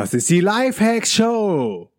Das 0.00 0.14
ist 0.14 0.30
die 0.30 0.40
Lifehacks 0.40 1.12
Show. 1.12 1.90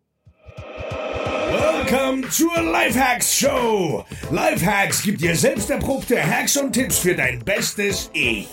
Welcome 1.52 2.28
zur 2.30 2.60
Lifehacks 2.60 3.32
Show. 3.32 4.04
Lifehacks 4.32 5.04
gibt 5.04 5.20
dir 5.20 5.36
selbst 5.36 5.70
erprobte 5.70 6.20
Hacks 6.20 6.56
und 6.56 6.72
Tipps 6.72 6.98
für 6.98 7.14
dein 7.14 7.38
bestes 7.44 8.10
Ich. 8.12 8.48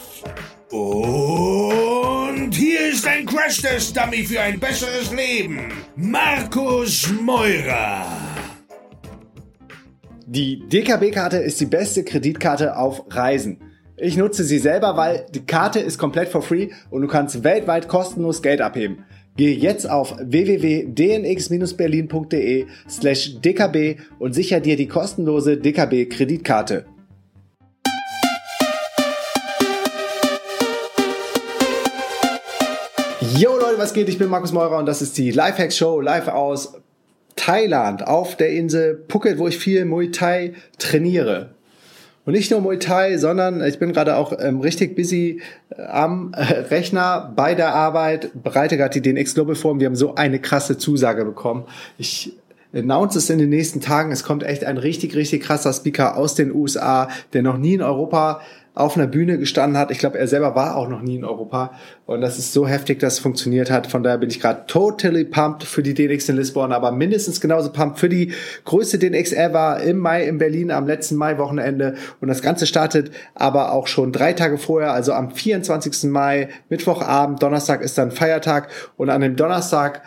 Und 0.70 2.52
hier 2.54 2.92
ist 2.92 3.08
ein 3.08 3.26
Crash-Test-Dummy 3.26 4.24
für 4.24 4.40
ein 4.40 4.60
besseres 4.60 5.12
Leben. 5.12 5.74
Markus 5.96 7.12
Meurer. 7.20 8.06
Die 10.28 10.60
DKB-Karte 10.70 11.38
ist 11.38 11.60
die 11.60 11.66
beste 11.66 12.04
Kreditkarte 12.04 12.78
auf 12.78 13.04
Reisen. 13.10 13.64
Ich 13.98 14.16
nutze 14.16 14.44
sie 14.44 14.60
selber, 14.60 14.96
weil 14.96 15.26
die 15.34 15.46
Karte 15.46 15.80
ist 15.80 15.98
komplett 15.98 16.30
for 16.30 16.44
free 16.44 16.70
und 16.92 17.02
du 17.02 17.08
kannst 17.08 17.44
weltweit 17.44 17.88
kostenlos 17.88 18.44
Geld 18.44 18.62
abheben. 18.62 19.06
Gehe 19.40 19.56
jetzt 19.56 19.90
auf 19.90 20.16
www.dnx-berlin.de 20.20 22.66
slash 22.90 23.40
dkb 23.40 23.96
und 24.20 24.34
sicher 24.34 24.60
dir 24.60 24.76
die 24.76 24.90
kostenlose 24.90 25.56
DKB-Kreditkarte. 25.56 26.84
Yo 33.38 33.58
Leute, 33.58 33.78
was 33.78 33.94
geht? 33.94 34.10
Ich 34.10 34.18
bin 34.18 34.28
Markus 34.28 34.52
Meurer 34.52 34.78
und 34.78 34.88
das 34.88 35.02
ist 35.02 35.18
die 35.18 35.32
Lifehacks 35.32 35.78
Show 35.78 36.02
live 36.02 36.28
aus 36.28 36.74
Thailand 37.38 38.06
auf 38.06 38.36
der 38.36 38.50
Insel 38.50 39.06
Phuket, 39.08 39.38
wo 39.38 39.48
ich 39.48 39.58
viel 39.58 39.86
Muay 39.86 40.12
Thai 40.12 40.52
trainiere. 40.80 41.56
Und 42.30 42.36
nicht 42.36 42.52
nur 42.52 42.62
Muay 42.62 42.78
Thai, 42.78 43.18
sondern 43.18 43.64
ich 43.64 43.80
bin 43.80 43.92
gerade 43.92 44.16
auch 44.16 44.34
ähm, 44.40 44.60
richtig 44.60 44.96
busy 44.96 45.42
äh, 45.76 45.82
am 45.82 46.32
äh, 46.38 46.44
Rechner 46.44 47.34
bei 47.36 47.56
der 47.56 47.74
Arbeit, 47.74 48.30
bereite 48.44 48.78
gerade 48.78 49.02
die 49.02 49.02
DNX 49.02 49.34
Global 49.34 49.56
Form. 49.56 49.80
Wir 49.80 49.88
haben 49.88 49.96
so 49.96 50.14
eine 50.14 50.38
krasse 50.38 50.78
Zusage 50.78 51.26
bekommen. 51.26 51.64
Ich 51.98 52.34
announce 52.72 53.18
es 53.18 53.32
in 53.32 53.40
den 53.40 53.50
nächsten 53.50 53.82
Tagen. 53.82 54.12
Es 54.12 54.24
kommt 54.24 54.44
echt 54.44 54.64
ein 54.64 54.78
richtig, 54.78 55.16
richtig 55.16 55.42
krasser 55.42 55.74
Speaker 55.74 56.18
aus 56.18 56.36
den 56.36 56.54
USA, 56.54 57.10
der 57.34 57.42
noch 57.42 57.58
nie 57.58 57.74
in 57.74 57.82
Europa 57.82 58.42
auf 58.80 58.96
einer 58.96 59.08
Bühne 59.08 59.38
gestanden 59.38 59.78
hat. 59.78 59.92
Ich 59.92 60.00
glaube, 60.00 60.18
er 60.18 60.28
selber 60.28 60.56
war 60.56 60.78
auch 60.78 60.88
noch 60.88 61.02
nie 61.02 61.18
in 61.18 61.26
Europa. 61.26 61.74
Und 62.06 62.22
das 62.22 62.40
ist 62.40 62.54
so 62.54 62.66
heftig, 62.66 63.00
dass 63.00 63.16
es 63.16 63.20
funktioniert 63.20 63.70
hat. 63.70 63.88
Von 63.88 64.04
daher 64.04 64.18
bin 64.18 64.30
ich 64.30 64.40
gerade 64.40 64.64
totally 64.68 65.26
pumped 65.26 65.64
für 65.64 65.84
die 65.84 65.94
DNX 65.94 66.30
in 66.30 66.38
Lisbon, 66.38 66.72
aber 66.72 66.94
mindestens 66.94 67.42
genauso 67.42 67.74
pumped 67.74 68.00
für 68.00 68.08
die 68.08 68.32
größte 68.64 68.98
DNX 68.98 69.34
ever 69.34 69.82
im 69.82 69.98
Mai 69.98 70.24
in 70.24 70.38
Berlin 70.38 70.72
am 70.72 70.88
letzten 70.88 71.18
Mai-Wochenende. 71.18 71.96
Und 72.22 72.30
das 72.30 72.42
Ganze 72.42 72.66
startet 72.66 73.12
aber 73.36 73.74
auch 73.74 73.88
schon 73.88 74.14
drei 74.14 74.32
Tage 74.32 74.58
vorher, 74.58 74.94
also 74.94 75.12
am 75.12 75.32
24. 75.32 76.10
Mai, 76.10 76.48
Mittwochabend, 76.70 77.44
Donnerstag 77.44 77.82
ist 77.82 77.98
dann 77.98 78.12
Feiertag. 78.12 78.70
Und 78.96 79.10
an 79.10 79.20
dem 79.20 79.36
Donnerstag 79.36 80.04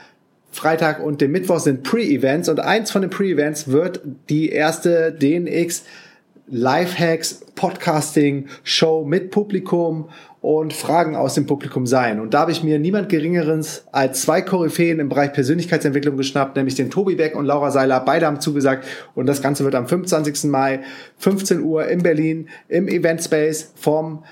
Freitag 0.51 1.03
und 1.03 1.20
dem 1.20 1.33
Mittwoch 1.33 1.61
sind 1.61 1.83
Pre-Events 1.83 2.48
und 2.48 2.61
eins 2.61 2.91
von 2.91 3.03
den 3.03 3.11
Pre-Events 3.11 3.69
wird 3.69 4.01
die 4.29 4.51
erste 4.51 5.12
DNX 5.12 5.84
Lifehacks, 6.48 7.45
Podcasting, 7.55 8.47
Show 8.65 9.05
mit 9.05 9.31
Publikum 9.31 10.09
und 10.41 10.73
Fragen 10.73 11.15
aus 11.15 11.35
dem 11.35 11.47
Publikum 11.47 11.87
sein. 11.87 12.19
Und 12.19 12.35
da 12.35 12.41
habe 12.41 12.51
ich 12.51 12.65
mir 12.65 12.81
niemand 12.81 13.09
Geringeres 13.09 13.85
als 13.93 14.23
zwei 14.23 14.43
Koryphäen 14.43 14.98
im 14.98 15.09
Bereich 15.09 15.33
Persönlichkeitsentwicklung 15.33 16.17
geschnappt, 16.17 16.57
nämlich 16.57 16.75
den 16.75 16.91
Tobi 16.91 17.15
Beck 17.15 17.37
und 17.37 17.47
Laura 17.47 17.70
Seiler. 17.70 18.01
Beide 18.01 18.27
haben 18.27 18.41
zugesagt 18.41 18.85
und 19.15 19.27
das 19.27 19.41
Ganze 19.41 19.65
wird 19.65 19.77
am 19.77 19.87
25. 19.87 20.51
Mai, 20.51 20.81
15 21.19 21.63
Uhr 21.63 21.87
in 21.87 22.03
Berlin 22.03 22.48
im 22.69 22.89
Event 22.89 23.23
Space 23.23 23.73
vom 23.77 24.25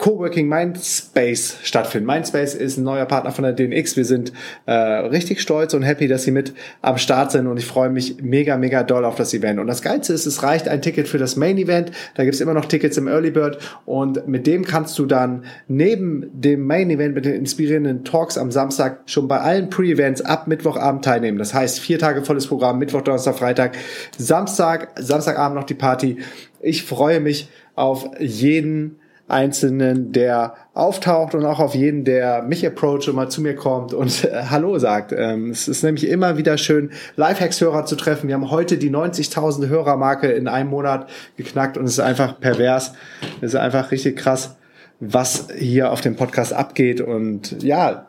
Coworking 0.00 0.48
Mindspace 0.48 1.58
stattfinden. 1.62 2.06
Mindspace 2.06 2.54
ist 2.54 2.78
ein 2.78 2.84
neuer 2.84 3.04
Partner 3.04 3.32
von 3.32 3.44
der 3.44 3.52
DNX. 3.52 3.98
Wir 3.98 4.06
sind 4.06 4.32
äh, 4.64 4.72
richtig 4.72 5.42
stolz 5.42 5.74
und 5.74 5.82
happy, 5.82 6.08
dass 6.08 6.22
sie 6.22 6.30
mit 6.30 6.54
am 6.80 6.96
Start 6.96 7.32
sind 7.32 7.46
und 7.46 7.58
ich 7.58 7.66
freue 7.66 7.90
mich 7.90 8.16
mega, 8.22 8.56
mega 8.56 8.82
doll 8.82 9.04
auf 9.04 9.16
das 9.16 9.34
Event. 9.34 9.60
Und 9.60 9.66
das 9.66 9.82
Geilste 9.82 10.14
ist, 10.14 10.24
es 10.24 10.42
reicht 10.42 10.68
ein 10.68 10.80
Ticket 10.80 11.06
für 11.06 11.18
das 11.18 11.36
Main 11.36 11.58
Event. 11.58 11.92
Da 12.14 12.24
gibt's 12.24 12.40
immer 12.40 12.54
noch 12.54 12.64
Tickets 12.64 12.96
im 12.96 13.08
Early 13.08 13.30
Bird 13.30 13.58
und 13.84 14.26
mit 14.26 14.46
dem 14.46 14.64
kannst 14.64 14.98
du 14.98 15.04
dann 15.04 15.44
neben 15.68 16.30
dem 16.32 16.66
Main 16.66 16.88
Event 16.88 17.14
mit 17.14 17.26
den 17.26 17.34
inspirierenden 17.34 18.02
Talks 18.02 18.38
am 18.38 18.50
Samstag 18.50 19.02
schon 19.04 19.28
bei 19.28 19.38
allen 19.38 19.68
Pre-Events 19.68 20.22
ab 20.22 20.46
Mittwochabend 20.46 21.04
teilnehmen. 21.04 21.36
Das 21.36 21.52
heißt, 21.52 21.78
vier 21.78 21.98
Tage 21.98 22.24
volles 22.24 22.46
Programm, 22.46 22.78
Mittwoch, 22.78 23.02
Donnerstag, 23.02 23.36
Freitag, 23.36 23.76
Samstag, 24.16 24.92
Samstagabend 24.98 25.56
noch 25.56 25.64
die 25.64 25.74
Party. 25.74 26.16
Ich 26.62 26.84
freue 26.84 27.20
mich 27.20 27.50
auf 27.74 28.08
jeden 28.18 28.99
Einzelnen, 29.30 30.12
der 30.12 30.54
auftaucht 30.74 31.34
und 31.34 31.44
auch 31.44 31.60
auf 31.60 31.74
jeden, 31.74 32.04
der 32.04 32.42
mich 32.42 32.66
approacht 32.66 33.08
und 33.08 33.16
mal 33.16 33.28
zu 33.28 33.40
mir 33.40 33.54
kommt 33.54 33.94
und 33.94 34.24
äh, 34.24 34.44
Hallo 34.50 34.78
sagt. 34.78 35.12
Ähm, 35.12 35.50
es 35.50 35.68
ist 35.68 35.82
nämlich 35.82 36.08
immer 36.08 36.36
wieder 36.36 36.58
schön, 36.58 36.90
Lifehacks-Hörer 37.16 37.86
zu 37.86 37.96
treffen. 37.96 38.28
Wir 38.28 38.34
haben 38.34 38.50
heute 38.50 38.78
die 38.78 38.90
90.000 38.90 39.68
Hörermarke 39.68 40.28
in 40.28 40.48
einem 40.48 40.70
Monat 40.70 41.08
geknackt 41.36 41.78
und 41.78 41.84
es 41.84 41.92
ist 41.92 42.00
einfach 42.00 42.40
pervers. 42.40 42.92
Es 43.40 43.54
ist 43.54 43.60
einfach 43.60 43.90
richtig 43.90 44.16
krass, 44.16 44.56
was 45.00 45.48
hier 45.56 45.92
auf 45.92 46.00
dem 46.00 46.16
Podcast 46.16 46.52
abgeht 46.52 47.00
und 47.00 47.62
ja, 47.62 48.08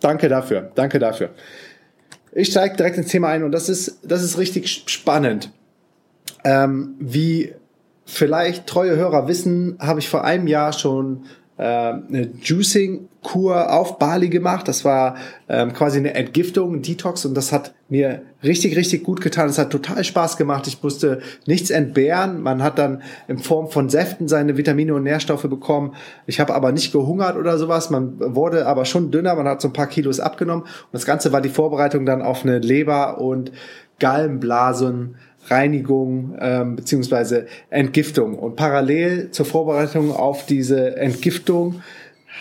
danke 0.00 0.28
dafür, 0.28 0.70
danke 0.74 0.98
dafür. 0.98 1.30
Ich 2.32 2.48
steige 2.48 2.76
direkt 2.76 2.98
ins 2.98 3.08
Thema 3.08 3.28
ein 3.28 3.44
und 3.44 3.52
das 3.52 3.68
ist, 3.68 4.00
das 4.02 4.22
ist 4.22 4.38
richtig 4.38 4.84
spannend, 4.86 5.50
ähm, 6.44 6.94
wie 6.98 7.54
vielleicht 8.04 8.66
treue 8.66 8.96
Hörer 8.96 9.28
wissen, 9.28 9.76
habe 9.80 10.00
ich 10.00 10.08
vor 10.08 10.24
einem 10.24 10.46
Jahr 10.46 10.72
schon 10.72 11.24
äh, 11.56 11.62
eine 11.62 12.30
Juicing-Kur 12.42 13.72
auf 13.72 13.98
Bali 13.98 14.28
gemacht. 14.28 14.66
Das 14.66 14.84
war 14.84 15.16
ähm, 15.48 15.72
quasi 15.72 15.98
eine 15.98 16.14
Entgiftung, 16.14 16.74
ein 16.74 16.82
Detox 16.82 17.24
und 17.24 17.34
das 17.34 17.52
hat 17.52 17.74
mir 17.88 18.22
richtig, 18.42 18.76
richtig 18.76 19.04
gut 19.04 19.20
getan. 19.20 19.48
Es 19.48 19.58
hat 19.58 19.70
total 19.70 20.02
Spaß 20.02 20.36
gemacht. 20.36 20.66
Ich 20.66 20.82
musste 20.82 21.20
nichts 21.46 21.70
entbehren. 21.70 22.42
Man 22.42 22.62
hat 22.62 22.78
dann 22.78 23.02
in 23.28 23.38
Form 23.38 23.68
von 23.68 23.88
Säften 23.88 24.26
seine 24.26 24.56
Vitamine 24.56 24.94
und 24.94 25.04
Nährstoffe 25.04 25.48
bekommen. 25.48 25.94
Ich 26.26 26.40
habe 26.40 26.54
aber 26.54 26.72
nicht 26.72 26.92
gehungert 26.92 27.36
oder 27.36 27.56
sowas. 27.56 27.88
Man 27.88 28.34
wurde 28.34 28.66
aber 28.66 28.84
schon 28.84 29.12
dünner. 29.12 29.36
Man 29.36 29.46
hat 29.46 29.60
so 29.60 29.68
ein 29.68 29.72
paar 29.72 29.86
Kilos 29.86 30.18
abgenommen. 30.18 30.64
Und 30.64 30.92
das 30.92 31.06
Ganze 31.06 31.32
war 31.32 31.40
die 31.40 31.50
Vorbereitung 31.50 32.04
dann 32.04 32.20
auf 32.20 32.42
eine 32.44 32.58
Leber- 32.58 33.20
und 33.20 33.52
Gallenblasen 34.00 35.16
Reinigung 35.48 36.36
ähm, 36.40 36.76
beziehungsweise 36.76 37.46
Entgiftung. 37.70 38.38
Und 38.38 38.56
parallel 38.56 39.30
zur 39.30 39.46
Vorbereitung 39.46 40.12
auf 40.12 40.46
diese 40.46 40.96
Entgiftung 40.96 41.82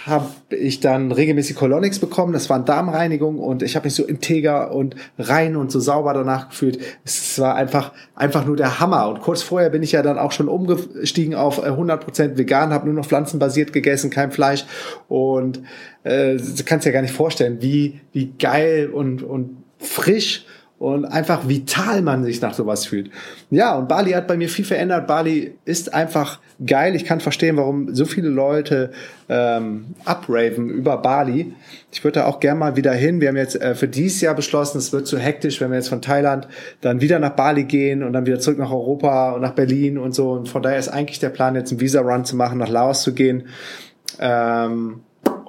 habe 0.06 0.30
ich 0.50 0.82
dann 0.82 1.12
regelmäßig 1.12 1.56
Colonics 1.56 2.00
bekommen. 2.00 2.34
Das 2.34 2.50
waren 2.50 2.66
Darmreinigung 2.66 3.40
und 3.40 3.64
ich 3.64 3.76
habe 3.76 3.86
mich 3.86 3.96
so 3.96 4.04
integer 4.04 4.74
und 4.74 4.96
rein 5.18 5.56
und 5.56 5.72
so 5.72 5.80
sauber 5.80 6.14
danach 6.14 6.50
gefühlt. 6.50 6.80
Es 7.06 7.40
war 7.40 7.56
einfach 7.56 7.94
einfach 8.16 8.46
nur 8.46 8.58
der 8.58 8.80
Hammer. 8.80 9.08
Und 9.08 9.22
kurz 9.22 9.42
vorher 9.42 9.70
bin 9.70 9.82
ich 9.82 9.94
ja 9.94 10.02
dann 10.02 10.18
auch 10.18 10.34
schon 10.34 10.50
umgestiegen 10.50 11.36
auf 11.36 11.64
100% 11.64 12.22
äh, 12.22 12.38
vegan, 12.38 12.74
habe 12.74 12.86
nur 12.86 12.96
noch 12.96 13.06
pflanzenbasiert 13.06 13.72
gegessen, 13.72 14.10
kein 14.10 14.32
Fleisch 14.32 14.66
und 15.08 15.62
äh, 16.04 16.36
du 16.36 16.64
kannst 16.66 16.86
dir 16.86 16.92
gar 16.92 17.02
nicht 17.02 17.14
vorstellen, 17.14 17.62
wie 17.62 18.02
wie 18.12 18.34
geil 18.38 18.90
und 18.92 19.24
und 19.24 19.64
frisch 19.80 20.46
und 20.84 21.06
einfach 21.06 21.48
vital 21.48 22.02
man 22.02 22.26
sich 22.26 22.42
nach 22.42 22.54
sowas 22.54 22.86
fühlt. 22.86 23.10
Ja, 23.50 23.74
und 23.78 23.88
Bali 23.88 24.12
hat 24.12 24.28
bei 24.28 24.36
mir 24.36 24.50
viel 24.50 24.66
verändert. 24.66 25.08
Bali 25.08 25.56
ist 25.64 25.94
einfach 25.94 26.40
geil. 26.66 26.94
Ich 26.94 27.06
kann 27.06 27.22
verstehen, 27.22 27.56
warum 27.56 27.96
so 27.96 28.04
viele 28.04 28.28
Leute 28.28 28.92
ähm, 29.30 29.96
upraven 30.06 30.70
über 30.70 30.98
Bali. 30.98 31.54
Ich 31.90 32.04
würde 32.04 32.20
da 32.20 32.26
auch 32.26 32.42
gern 32.42 32.58
mal 32.58 32.76
wieder 32.76 32.92
hin. 32.92 33.22
Wir 33.22 33.30
haben 33.30 33.38
jetzt 33.38 33.62
äh, 33.62 33.76
für 33.76 33.88
dieses 33.88 34.20
Jahr 34.20 34.36
beschlossen, 34.36 34.78
es 34.78 34.92
wird 34.92 35.08
zu 35.08 35.18
hektisch, 35.18 35.62
wenn 35.62 35.70
wir 35.70 35.78
jetzt 35.78 35.88
von 35.88 36.02
Thailand 36.02 36.50
dann 36.82 37.00
wieder 37.00 37.18
nach 37.18 37.38
Bali 37.38 37.64
gehen 37.64 38.04
und 38.04 38.12
dann 38.12 38.26
wieder 38.26 38.40
zurück 38.40 38.60
nach 38.60 38.72
Europa 38.72 39.32
und 39.32 39.42
nach 39.42 39.54
Berlin 39.54 39.98
und 39.98 40.14
so. 40.14 40.32
Und 40.32 40.50
von 40.50 40.62
daher 40.62 40.80
ist 40.80 40.90
eigentlich 40.90 41.20
der 41.20 41.30
Plan, 41.30 41.56
jetzt 41.56 41.72
einen 41.72 41.80
Visa-Run 41.80 42.26
zu 42.26 42.36
machen, 42.36 42.58
nach 42.58 42.68
Laos 42.68 43.04
zu 43.04 43.14
gehen. 43.14 43.48
Ähm, 44.20 45.00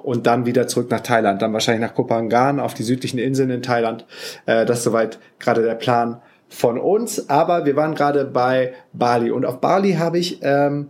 und 0.05 0.27
dann 0.27 0.45
wieder 0.45 0.67
zurück 0.67 0.91
nach 0.91 1.01
Thailand, 1.01 1.41
dann 1.41 1.51
wahrscheinlich 1.53 1.81
nach 1.81 1.95
Kopangan 1.95 2.59
auf 2.59 2.73
die 2.73 2.83
südlichen 2.83 3.17
Inseln 3.17 3.49
in 3.49 3.61
Thailand. 3.61 4.05
Äh, 4.45 4.65
das 4.65 4.79
ist 4.79 4.83
soweit 4.83 5.19
gerade 5.39 5.63
der 5.63 5.75
Plan 5.75 6.21
von 6.47 6.77
uns. 6.77 7.29
Aber 7.29 7.65
wir 7.65 7.75
waren 7.75 7.95
gerade 7.95 8.25
bei 8.25 8.73
Bali 8.93 9.31
und 9.31 9.45
auf 9.45 9.59
Bali 9.61 9.93
habe 9.93 10.19
ich 10.19 10.39
ähm, 10.43 10.89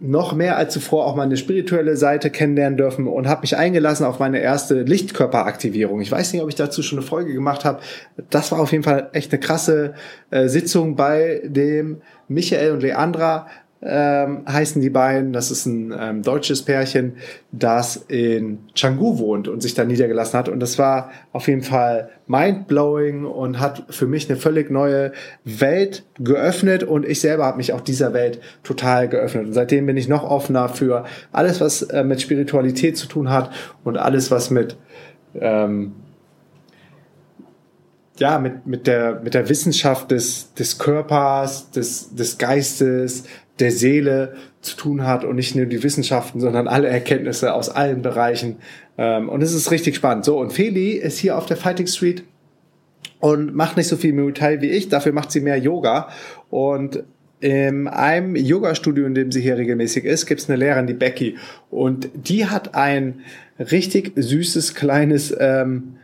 noch 0.00 0.32
mehr 0.32 0.56
als 0.56 0.72
zuvor 0.72 1.06
auch 1.06 1.14
meine 1.14 1.36
spirituelle 1.36 1.96
Seite 1.96 2.30
kennenlernen 2.30 2.78
dürfen 2.78 3.06
und 3.06 3.28
habe 3.28 3.42
mich 3.42 3.56
eingelassen 3.56 4.06
auf 4.06 4.18
meine 4.18 4.38
erste 4.38 4.82
Lichtkörperaktivierung. 4.82 6.00
Ich 6.00 6.10
weiß 6.10 6.32
nicht, 6.32 6.42
ob 6.42 6.48
ich 6.48 6.54
dazu 6.54 6.82
schon 6.82 6.98
eine 6.98 7.06
Folge 7.06 7.34
gemacht 7.34 7.66
habe. 7.66 7.80
Das 8.30 8.50
war 8.50 8.60
auf 8.60 8.72
jeden 8.72 8.84
Fall 8.84 9.10
echt 9.12 9.30
eine 9.30 9.40
krasse 9.40 9.94
äh, 10.30 10.48
Sitzung 10.48 10.96
bei 10.96 11.42
dem 11.44 12.00
Michael 12.28 12.72
und 12.72 12.82
Leandra 12.82 13.46
ähm, 13.82 14.44
heißen 14.46 14.82
die 14.82 14.90
beiden. 14.90 15.32
Das 15.32 15.50
ist 15.50 15.66
ein 15.66 15.94
ähm, 15.98 16.22
deutsches 16.22 16.62
Pärchen, 16.62 17.16
das 17.50 17.96
in 17.96 18.58
Canggu 18.78 19.18
wohnt 19.18 19.48
und 19.48 19.62
sich 19.62 19.74
da 19.74 19.84
niedergelassen 19.84 20.38
hat. 20.38 20.48
Und 20.48 20.60
das 20.60 20.78
war 20.78 21.10
auf 21.32 21.48
jeden 21.48 21.62
Fall 21.62 22.10
mindblowing 22.26 23.24
und 23.24 23.58
hat 23.58 23.84
für 23.88 24.06
mich 24.06 24.28
eine 24.28 24.38
völlig 24.38 24.70
neue 24.70 25.12
Welt 25.44 26.04
geöffnet. 26.18 26.84
Und 26.84 27.06
ich 27.06 27.20
selber 27.20 27.46
habe 27.46 27.56
mich 27.56 27.72
auch 27.72 27.80
dieser 27.80 28.12
Welt 28.12 28.40
total 28.62 29.08
geöffnet. 29.08 29.46
Und 29.46 29.52
seitdem 29.54 29.86
bin 29.86 29.96
ich 29.96 30.08
noch 30.08 30.24
offener 30.24 30.68
für 30.68 31.04
alles, 31.32 31.60
was 31.60 31.82
äh, 31.82 32.04
mit 32.04 32.20
Spiritualität 32.20 32.98
zu 32.98 33.06
tun 33.06 33.30
hat 33.30 33.50
und 33.82 33.96
alles, 33.96 34.30
was 34.30 34.50
mit 34.50 34.76
ähm, 35.34 35.92
ja, 38.20 38.38
mit, 38.38 38.66
mit, 38.66 38.86
der, 38.86 39.20
mit 39.20 39.32
der 39.32 39.48
Wissenschaft 39.48 40.10
des, 40.10 40.52
des 40.52 40.78
Körpers, 40.78 41.70
des, 41.70 42.14
des 42.14 42.36
Geistes, 42.36 43.24
der 43.60 43.70
Seele 43.70 44.34
zu 44.60 44.76
tun 44.76 45.06
hat 45.06 45.24
und 45.24 45.36
nicht 45.36 45.54
nur 45.54 45.66
die 45.66 45.82
Wissenschaften, 45.82 46.40
sondern 46.40 46.68
alle 46.68 46.88
Erkenntnisse 46.88 47.54
aus 47.54 47.68
allen 47.68 48.02
Bereichen. 48.02 48.56
Ähm, 48.98 49.28
und 49.28 49.42
es 49.42 49.54
ist 49.54 49.70
richtig 49.70 49.96
spannend. 49.96 50.24
So, 50.24 50.38
und 50.38 50.52
Feli 50.52 50.92
ist 50.92 51.18
hier 51.18 51.36
auf 51.36 51.46
der 51.46 51.56
Fighting 51.56 51.86
Street 51.86 52.24
und 53.20 53.54
macht 53.54 53.76
nicht 53.76 53.88
so 53.88 53.96
viel 53.96 54.12
Muay 54.12 54.32
Thai 54.32 54.60
wie 54.60 54.70
ich, 54.70 54.88
dafür 54.88 55.12
macht 55.12 55.30
sie 55.30 55.40
mehr 55.40 55.58
Yoga. 55.58 56.08
Und 56.48 57.04
in 57.40 57.88
einem 57.88 58.36
Yoga-Studio, 58.36 59.06
in 59.06 59.14
dem 59.14 59.32
sie 59.32 59.40
hier 59.40 59.56
regelmäßig 59.56 60.04
ist, 60.04 60.26
gibt 60.26 60.42
es 60.42 60.50
eine 60.50 60.58
Lehrerin, 60.58 60.86
die 60.86 60.94
Becky. 60.94 61.36
Und 61.70 62.10
die 62.14 62.46
hat 62.46 62.74
ein 62.74 63.20
richtig 63.58 64.12
süßes, 64.16 64.74
kleines 64.74 65.34
ähm, 65.38 65.96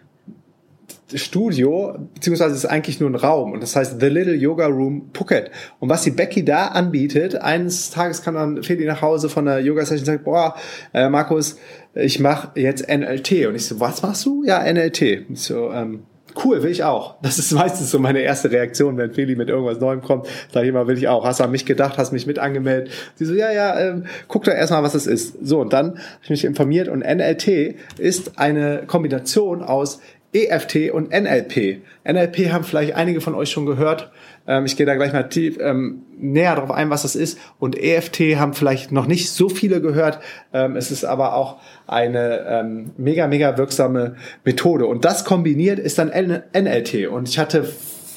Studio, 1.15 1.97
beziehungsweise 2.15 2.55
ist 2.55 2.67
eigentlich 2.67 2.99
nur 2.99 3.09
ein 3.09 3.15
Raum 3.15 3.53
und 3.53 3.63
das 3.63 3.77
heißt 3.77 4.01
The 4.01 4.07
Little 4.07 4.35
Yoga 4.35 4.67
Room 4.67 5.11
Phuket. 5.15 5.51
Und 5.79 5.89
was 5.89 6.03
die 6.03 6.11
Becky 6.11 6.45
da 6.45 6.67
anbietet, 6.69 7.37
eines 7.37 7.91
Tages 7.91 8.23
kann 8.23 8.35
dann 8.35 8.63
Feli 8.63 8.87
nach 8.87 9.03
Hause 9.03 9.29
von 9.29 9.45
der 9.45 9.61
Yoga-Session 9.61 10.01
und 10.01 10.07
sagt, 10.07 10.25
boah, 10.25 10.57
äh, 10.93 11.09
Markus, 11.09 11.59
ich 11.95 12.19
mache 12.19 12.61
jetzt 12.61 12.89
NLT. 12.89 13.47
Und 13.47 13.55
ich 13.55 13.67
so, 13.67 13.79
was 13.79 14.03
machst 14.03 14.27
du? 14.27 14.43
Ja, 14.45 14.61
NLT. 14.71 15.03
Ich 15.31 15.43
so, 15.43 15.71
ähm, 15.71 16.03
cool, 16.45 16.63
will 16.63 16.71
ich 16.71 16.85
auch. 16.85 17.17
Das 17.23 17.39
ist 17.39 17.53
meistens 17.55 17.91
so 17.91 17.99
meine 17.99 18.21
erste 18.21 18.51
Reaktion, 18.51 18.97
wenn 18.97 19.13
Feli 19.13 19.37
mit 19.37 19.49
irgendwas 19.49 19.81
Neuem 19.81 20.03
kommt. 20.03 20.27
Sag 20.53 20.65
ich 20.65 20.69
immer, 20.69 20.87
will 20.87 20.99
ich 20.99 21.09
auch. 21.09 21.25
Hast 21.25 21.41
du 21.41 21.45
an 21.45 21.51
mich 21.51 21.67
gedacht, 21.67 21.99
hast 21.99 22.13
mich 22.13 22.27
mit 22.27 22.39
angemeldet? 22.39 22.91
Sie 23.15 23.25
so, 23.25 23.35
ja, 23.35 23.53
ja, 23.53 23.79
ähm, 23.79 24.07
guck 24.29 24.45
doch 24.45 24.53
erstmal, 24.53 24.83
was 24.83 24.95
es 24.95 25.07
ist. 25.07 25.37
So, 25.47 25.61
und 25.61 25.73
dann 25.73 25.93
habe 25.93 26.01
ich 26.23 26.31
mich 26.31 26.45
informiert 26.45 26.89
und 26.89 27.01
NLT 27.01 27.77
ist 27.99 28.39
eine 28.39 28.83
Kombination 28.87 29.63
aus 29.63 30.01
EFT 30.33 30.91
und 30.93 31.11
NLP. 31.11 31.83
NLP 32.05 32.53
haben 32.53 32.65
vielleicht 32.65 32.95
einige 32.95 33.21
von 33.21 33.35
euch 33.35 33.51
schon 33.51 33.67
gehört. 33.67 34.11
Ähm, 34.47 34.67
ich 34.67 34.77
gehe 34.77 34.87
da 34.87 34.95
gleich 34.95 35.13
mal 35.13 35.25
tief, 35.25 35.59
ähm, 35.61 36.03
näher 36.19 36.55
darauf 36.57 36.71
ein, 36.71 36.91
was 36.91 37.03
das 37.03 37.17
ist. 37.17 37.39
Und 37.59 37.79
EFT 37.79 38.37
haben 38.37 38.55
vielleicht 38.55 38.93
noch 38.93 39.07
nicht 39.07 39.31
so 39.31 39.49
viele 39.49 39.81
gehört. 39.81 40.21
Ähm, 40.53 40.77
es 40.77 40.91
ist 40.91 41.05
aber 41.05 41.35
auch 41.35 41.59
eine 41.87 42.45
ähm, 42.49 42.91
mega, 42.97 43.27
mega 43.27 43.57
wirksame 43.57 44.17
Methode. 44.45 44.87
Und 44.87 45.05
das 45.05 45.25
kombiniert 45.25 45.79
ist 45.79 45.99
dann 45.99 46.09
NLT. 46.09 47.09
Und 47.09 47.29
ich 47.29 47.39
hatte 47.39 47.65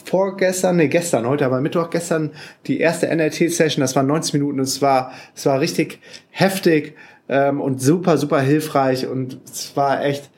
vorgestern, 0.05 0.77
nee, 0.77 0.87
gestern, 0.87 1.27
heute 1.27 1.45
aber 1.45 1.61
Mittwoch, 1.61 1.89
gestern 1.89 2.31
die 2.65 2.79
erste 2.79 3.07
NLT-Session. 3.15 3.81
Das 3.81 3.95
waren 3.95 4.07
90 4.07 4.33
Minuten 4.33 4.59
und 4.59 4.65
es 4.65 4.81
war, 4.81 5.13
es 5.35 5.45
war 5.45 5.59
richtig 5.59 5.99
heftig 6.31 6.95
ähm, 7.27 7.61
und 7.61 7.81
super, 7.81 8.17
super 8.17 8.41
hilfreich. 8.41 9.07
Und 9.07 9.39
es 9.45 9.75
war 9.75 10.03
echt 10.03 10.29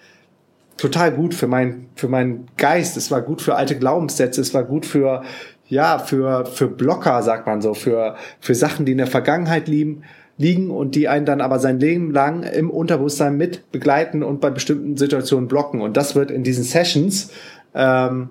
total 0.82 1.12
gut 1.12 1.36
für 1.36 1.48
mein, 1.48 1.90
für 1.96 2.08
meinen 2.08 2.48
Geist. 2.58 2.98
Es 2.98 3.12
war 3.12 3.22
gut 3.22 3.42
für 3.42 3.56
alte 3.56 3.78
Glaubenssätze. 3.78 4.42
Es 4.42 4.54
war 4.56 4.64
gut 4.64 4.88
für, 4.88 5.24
ja, 5.68 6.00
für, 6.00 6.46
für 6.46 6.68
Blocker, 6.68 7.22
sagt 7.22 7.46
man 7.46 7.62
so, 7.62 7.76
für, 7.76 8.16
für 8.40 8.56
Sachen, 8.56 8.86
die 8.86 8.94
in 8.94 8.98
der 8.98 9.06
Vergangenheit 9.08 9.68
liegen, 9.68 10.04
liegen 10.38 10.72
und 10.72 10.96
die 10.96 11.08
einen 11.08 11.28
dann 11.28 11.40
aber 11.40 11.60
sein 11.60 11.80
Leben 11.80 12.12
lang 12.12 12.42
im 12.42 12.72
Unterbewusstsein 12.72 13.38
mit 13.38 13.72
begleiten 13.72 14.24
und 14.24 14.42
bei 14.42 14.50
bestimmten 14.50 14.98
Situationen 14.98 15.48
blocken. 15.48 15.82
Und 15.82 15.98
das 15.98 16.16
wird 16.16 16.32
in 16.32 16.44
diesen 16.44 16.64
Sessions, 16.64 17.32
ähm, 17.76 18.30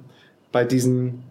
bei 0.51 0.65
diesen, 0.65 1.23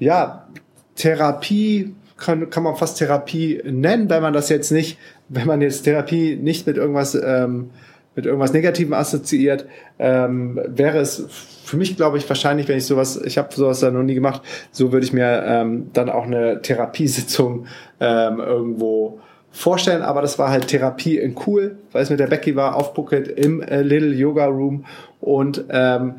ja, 0.00 0.48
Therapie, 0.96 1.94
kann, 2.16 2.50
kann 2.50 2.64
man 2.64 2.74
fast 2.74 2.98
Therapie 2.98 3.62
nennen, 3.64 4.10
wenn 4.10 4.22
man 4.22 4.32
das 4.32 4.48
jetzt 4.48 4.72
nicht, 4.72 4.98
wenn 5.28 5.46
man 5.46 5.60
jetzt 5.60 5.82
Therapie 5.82 6.34
nicht 6.34 6.66
mit 6.66 6.76
irgendwas 6.76 7.14
ähm, 7.14 7.70
mit 8.18 8.26
irgendwas 8.26 8.52
Negativem 8.52 8.94
assoziiert, 8.94 9.66
ähm, 10.00 10.60
wäre 10.66 10.98
es 10.98 11.24
für 11.62 11.76
mich, 11.76 11.94
glaube 11.94 12.18
ich, 12.18 12.28
wahrscheinlich, 12.28 12.66
wenn 12.66 12.76
ich 12.76 12.84
sowas, 12.84 13.16
ich 13.24 13.38
habe 13.38 13.54
sowas 13.54 13.78
da 13.78 13.92
noch 13.92 14.02
nie 14.02 14.14
gemacht, 14.14 14.42
so 14.72 14.90
würde 14.90 15.06
ich 15.06 15.12
mir 15.12 15.44
ähm, 15.46 15.90
dann 15.92 16.10
auch 16.10 16.24
eine 16.24 16.60
Therapiesitzung 16.60 17.66
ähm, 18.00 18.40
irgendwo 18.40 19.20
vorstellen, 19.52 20.02
aber 20.02 20.20
das 20.20 20.36
war 20.36 20.50
halt 20.50 20.66
Therapie 20.66 21.16
in 21.16 21.36
cool, 21.46 21.78
weil 21.92 22.02
es 22.02 22.10
mit 22.10 22.18
der 22.18 22.26
Becky 22.26 22.56
war, 22.56 22.74
auf 22.74 22.92
Phuket 22.96 23.28
im 23.28 23.62
äh, 23.62 23.82
Little 23.82 24.12
Yoga 24.12 24.46
Room 24.46 24.84
und 25.20 25.62
ähm, 25.70 26.16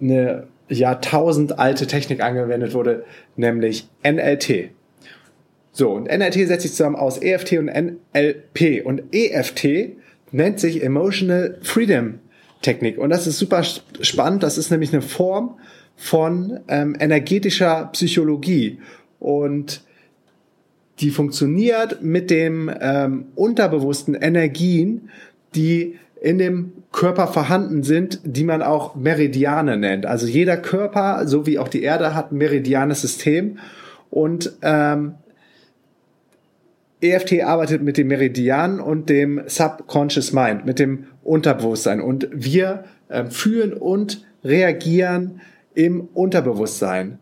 eine 0.00 0.48
Jahrtausend 0.68 1.60
alte 1.60 1.86
Technik 1.86 2.24
angewendet 2.24 2.74
wurde, 2.74 3.04
nämlich 3.36 3.88
NLT. 4.04 4.70
So, 5.70 5.92
und 5.92 6.08
NLT 6.08 6.48
setzt 6.48 6.62
sich 6.62 6.72
zusammen 6.72 6.96
aus 6.96 7.22
EFT 7.22 7.52
und 7.52 7.66
NLP. 7.66 8.84
Und 8.84 9.04
EFT 9.12 9.92
nennt 10.32 10.58
sich 10.58 10.82
Emotional 10.82 11.58
Freedom 11.62 12.18
Technik. 12.62 12.98
Und 12.98 13.10
das 13.10 13.26
ist 13.26 13.38
super 13.38 13.62
spannend. 13.62 14.42
Das 14.42 14.56
ist 14.56 14.70
nämlich 14.70 14.92
eine 14.92 15.02
Form 15.02 15.58
von 15.96 16.60
ähm, 16.68 16.96
energetischer 16.98 17.90
Psychologie. 17.92 18.78
Und 19.18 19.82
die 21.00 21.10
funktioniert 21.10 22.02
mit 22.02 22.30
dem 22.30 22.70
ähm, 22.80 23.26
unterbewussten 23.34 24.14
Energien, 24.14 25.10
die 25.54 25.98
in 26.20 26.38
dem 26.38 26.72
Körper 26.92 27.26
vorhanden 27.26 27.82
sind, 27.82 28.20
die 28.24 28.44
man 28.44 28.62
auch 28.62 28.94
Meridiane 28.94 29.76
nennt. 29.76 30.06
Also 30.06 30.26
jeder 30.26 30.56
Körper, 30.56 31.26
so 31.26 31.46
wie 31.46 31.58
auch 31.58 31.68
die 31.68 31.82
Erde, 31.82 32.14
hat 32.14 32.30
ein 32.30 32.38
meridianes 32.38 33.00
System. 33.00 33.58
Und 34.10 34.52
ähm, 34.62 35.14
EFT 37.02 37.42
arbeitet 37.42 37.82
mit 37.82 37.96
dem 37.96 38.08
Meridian 38.08 38.80
und 38.80 39.10
dem 39.10 39.42
Subconscious 39.46 40.32
Mind, 40.32 40.64
mit 40.64 40.78
dem 40.78 41.06
Unterbewusstsein. 41.22 42.00
Und 42.00 42.28
wir 42.32 42.84
äh, 43.08 43.24
fühlen 43.26 43.72
und 43.72 44.24
reagieren 44.44 45.40
im 45.74 46.08
Unterbewusstsein. 46.14 47.18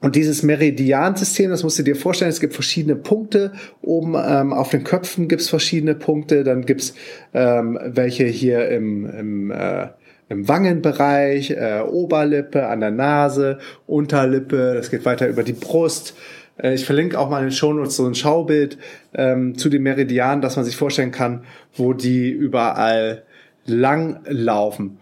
Und 0.00 0.14
dieses 0.14 0.44
Meridiansystem, 0.44 1.50
das 1.50 1.64
musst 1.64 1.78
du 1.80 1.82
dir 1.82 1.96
vorstellen, 1.96 2.30
es 2.30 2.38
gibt 2.38 2.54
verschiedene 2.54 2.94
Punkte. 2.94 3.52
Oben 3.82 4.14
ähm, 4.14 4.52
auf 4.52 4.70
den 4.70 4.84
Köpfen 4.84 5.26
gibt 5.26 5.42
es 5.42 5.48
verschiedene 5.48 5.96
Punkte. 5.96 6.44
Dann 6.44 6.64
gibt's 6.64 6.94
ähm, 7.34 7.78
welche 7.84 8.24
hier 8.24 8.68
im, 8.68 9.06
im, 9.06 9.50
äh, 9.50 9.88
im 10.28 10.46
Wangenbereich, 10.46 11.50
äh, 11.50 11.80
Oberlippe, 11.80 12.68
an 12.68 12.78
der 12.78 12.92
Nase, 12.92 13.58
Unterlippe. 13.88 14.74
Das 14.74 14.90
geht 14.90 15.04
weiter 15.04 15.26
über 15.26 15.42
die 15.42 15.52
Brust. 15.52 16.14
Äh, 16.58 16.74
ich 16.74 16.84
verlinke 16.84 17.18
auch 17.18 17.30
mal 17.30 17.38
in 17.38 17.46
den 17.46 17.52
Shownotes 17.52 17.96
so 17.96 18.06
ein 18.06 18.14
Schaubild 18.14 18.78
ähm, 19.14 19.56
zu 19.56 19.68
den 19.68 19.82
Meridianen, 19.82 20.42
dass 20.42 20.56
man 20.56 20.64
sich 20.64 20.76
vorstellen 20.76 21.10
kann, 21.10 21.44
wo 21.74 21.92
die 21.92 22.30
überall 22.30 23.22
lang 23.64 24.20
laufen. 24.26 24.98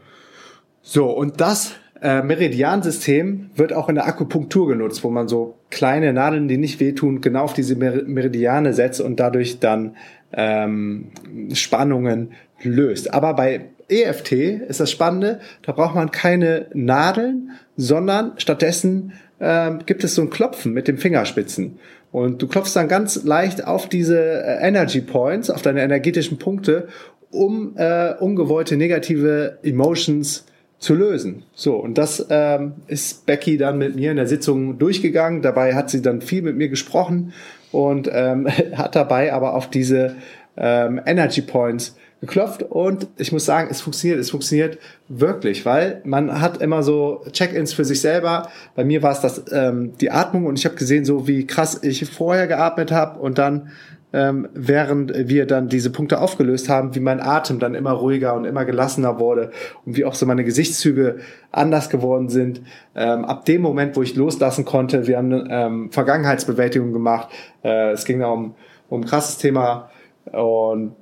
So, 0.83 1.11
und 1.11 1.41
das 1.41 1.75
äh, 2.03 2.23
Meridiansystem 2.23 3.51
wird 3.55 3.73
auch 3.73 3.89
in 3.89 3.95
der 3.95 4.07
Akupunktur 4.07 4.69
genutzt, 4.69 5.03
wo 5.03 5.11
man 5.11 5.29
so 5.29 5.57
kleine 5.71 6.13
Nadeln, 6.13 6.49
die 6.49 6.59
nicht 6.59 6.79
wehtun, 6.79 7.21
genau 7.21 7.45
auf 7.45 7.55
diese 7.55 7.75
Meridiane 7.77 8.73
setzt 8.73 9.01
und 9.01 9.19
dadurch 9.19 9.59
dann 9.61 9.97
ähm, 10.33 11.09
Spannungen 11.55 12.33
löst. 12.63 13.13
Aber 13.15 13.35
bei 13.35 13.67
EFT 13.89 14.33
ist 14.33 14.81
das 14.81 14.91
Spannende, 14.91 15.41
da 15.63 15.73
braucht 15.73 15.95
man 15.95 16.11
keine 16.11 16.67
Nadeln, 16.75 17.53
sondern 17.77 18.33
stattdessen 18.37 19.13
ähm, 19.41 19.81
gibt 19.87 20.05
es 20.05 20.15
so 20.15 20.23
ein 20.23 20.31
Klopfen 20.31 20.73
mit 20.73 20.89
den 20.89 20.99
Fingerspitzen. 20.99 21.79
Und 22.13 22.41
du 22.41 22.49
klopfst 22.49 22.75
dann 22.75 22.89
ganz 22.89 23.25
leicht 23.25 23.65
auf 23.67 23.89
diese 23.89 24.19
äh, 24.19 24.67
Energy 24.67 25.01
Points, 25.01 25.51
auf 25.51 25.63
deine 25.63 25.83
energetischen 25.83 26.39
Punkte, 26.39 26.89
um 27.31 27.75
äh, 27.77 28.15
ungewollte 28.15 28.77
negative 28.77 29.59
Emotions 29.63 30.47
zu 30.79 30.95
lösen. 30.95 31.43
So, 31.55 31.77
und 31.77 31.99
das 31.99 32.27
ähm, 32.31 32.75
ist 32.87 33.27
Becky 33.27 33.57
dann 33.57 33.79
mit 33.79 33.97
mir 33.97 34.11
in 34.11 34.17
der 34.17 34.27
Sitzung 34.27 34.79
durchgegangen. 34.79 35.43
Dabei 35.43 35.75
hat 35.75 35.91
sie 35.91 36.03
dann 36.03 36.21
viel 36.21 36.43
mit 36.43 36.57
mir 36.57 36.69
gesprochen 36.69 37.33
und 37.73 38.09
ähm, 38.13 38.49
hat 38.75 38.95
dabei 38.95 39.33
aber 39.33 39.55
auf 39.55 39.71
diese 39.71 40.17
ähm, 40.57 41.01
Energy 41.05 41.43
Points 41.43 41.97
geklopft 42.21 42.63
und 42.63 43.09
ich 43.19 43.31
muss 43.31 43.45
sagen, 43.45 43.69
es 43.71 43.81
funktioniert, 43.81 44.19
es 44.19 44.31
funktioniert 44.31 44.79
wirklich, 45.09 45.67
weil 45.67 46.01
man 46.05 46.41
hat 46.41 46.63
immer 46.63 46.83
so 46.83 47.23
Check-ins 47.31 47.75
für 47.75 47.85
sich 47.85 48.01
selber. 48.01 48.49
Bei 48.75 48.85
mir 48.85 49.03
war 49.03 49.13
es 49.13 49.21
das 49.21 49.45
ähm, 49.53 49.93
die 50.01 50.11
Atmung 50.11 50.47
und 50.47 50.59
ich 50.59 50.65
habe 50.65 50.77
gesehen, 50.77 51.05
so 51.05 51.29
wie 51.29 51.47
krass 51.47 51.83
ich 51.83 52.09
vorher 52.11 52.47
geatmet 52.47 52.91
habe 52.91 53.21
und 53.21 53.39
dann 53.39 53.71
ähm, 54.13 54.49
während 54.55 55.13
wir 55.29 55.47
dann 55.47 55.69
diese 55.69 55.91
Punkte 55.91 56.21
aufgelöst 56.21 56.71
haben, 56.71 56.95
wie 56.95 57.01
mein 57.01 57.21
Atem 57.21 57.59
dann 57.59 57.75
immer 57.75 57.91
ruhiger 57.91 58.35
und 58.35 58.47
immer 58.47 58.65
gelassener 58.65 59.19
wurde 59.19 59.51
und 59.85 59.97
wie 59.97 60.07
auch 60.07 60.15
so 60.15 60.25
meine 60.25 60.45
Gesichtszüge 60.45 61.19
anders 61.53 61.91
geworden 61.91 62.31
sind. 62.31 62.63
Ähm, 62.95 63.27
ab 63.27 63.45
dem 63.45 63.61
Moment, 63.61 63.95
wo 63.95 64.03
ich 64.03 64.17
loslassen 64.17 64.65
konnte, 64.65 65.07
wir 65.07 65.19
haben 65.19 65.47
ähm, 65.51 65.91
Vergangenheitsbewältigung 65.91 66.93
gemacht. 66.95 67.29
Äh, 67.63 67.91
es 67.91 68.07
ging 68.07 68.21
da 68.21 68.29
um, 68.29 68.55
um 68.89 69.05
krasses 69.05 69.37
Thema 69.39 69.91
und 70.33 70.95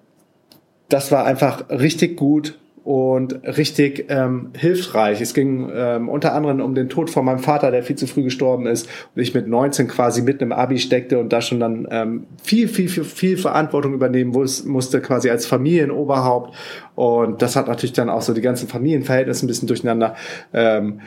das 0.88 1.10
war 1.12 1.24
einfach 1.24 1.68
richtig 1.70 2.16
gut 2.16 2.58
und 2.84 3.40
richtig 3.44 4.06
ähm, 4.10 4.50
hilfreich. 4.56 5.22
Es 5.22 5.32
ging 5.32 5.70
ähm, 5.74 6.10
unter 6.10 6.34
anderem 6.34 6.60
um 6.60 6.74
den 6.74 6.90
Tod 6.90 7.08
von 7.08 7.24
meinem 7.24 7.38
Vater, 7.38 7.70
der 7.70 7.82
viel 7.82 7.96
zu 7.96 8.06
früh 8.06 8.22
gestorben 8.22 8.66
ist 8.66 8.88
und 9.14 9.22
ich 9.22 9.32
mit 9.32 9.48
19 9.48 9.88
quasi 9.88 10.20
mitten 10.20 10.44
im 10.44 10.52
Abi 10.52 10.78
steckte 10.78 11.18
und 11.18 11.32
da 11.32 11.40
schon 11.40 11.60
dann 11.60 11.88
ähm, 11.90 12.26
viel, 12.42 12.68
viel, 12.68 12.90
viel, 12.90 13.04
viel 13.04 13.38
Verantwortung 13.38 13.94
übernehmen 13.94 14.32
musste, 14.32 15.00
quasi 15.00 15.30
als 15.30 15.46
Familienoberhaupt. 15.46 16.54
Und 16.94 17.40
das 17.40 17.56
hat 17.56 17.68
natürlich 17.68 17.94
dann 17.94 18.10
auch 18.10 18.22
so 18.22 18.34
die 18.34 18.42
ganzen 18.42 18.68
Familienverhältnisse 18.68 19.46
ein 19.46 19.48
bisschen 19.48 19.68
durcheinander 19.68 20.14
ähm, 20.52 21.00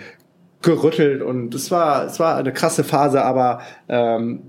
gerüttelt 0.64 1.22
und 1.22 1.54
es 1.54 1.70
war, 1.70 2.08
es 2.08 2.20
war 2.20 2.38
eine 2.38 2.52
krasse 2.52 2.84
Phase, 2.84 3.24
aber 3.24 3.62
ähm, 3.88 4.42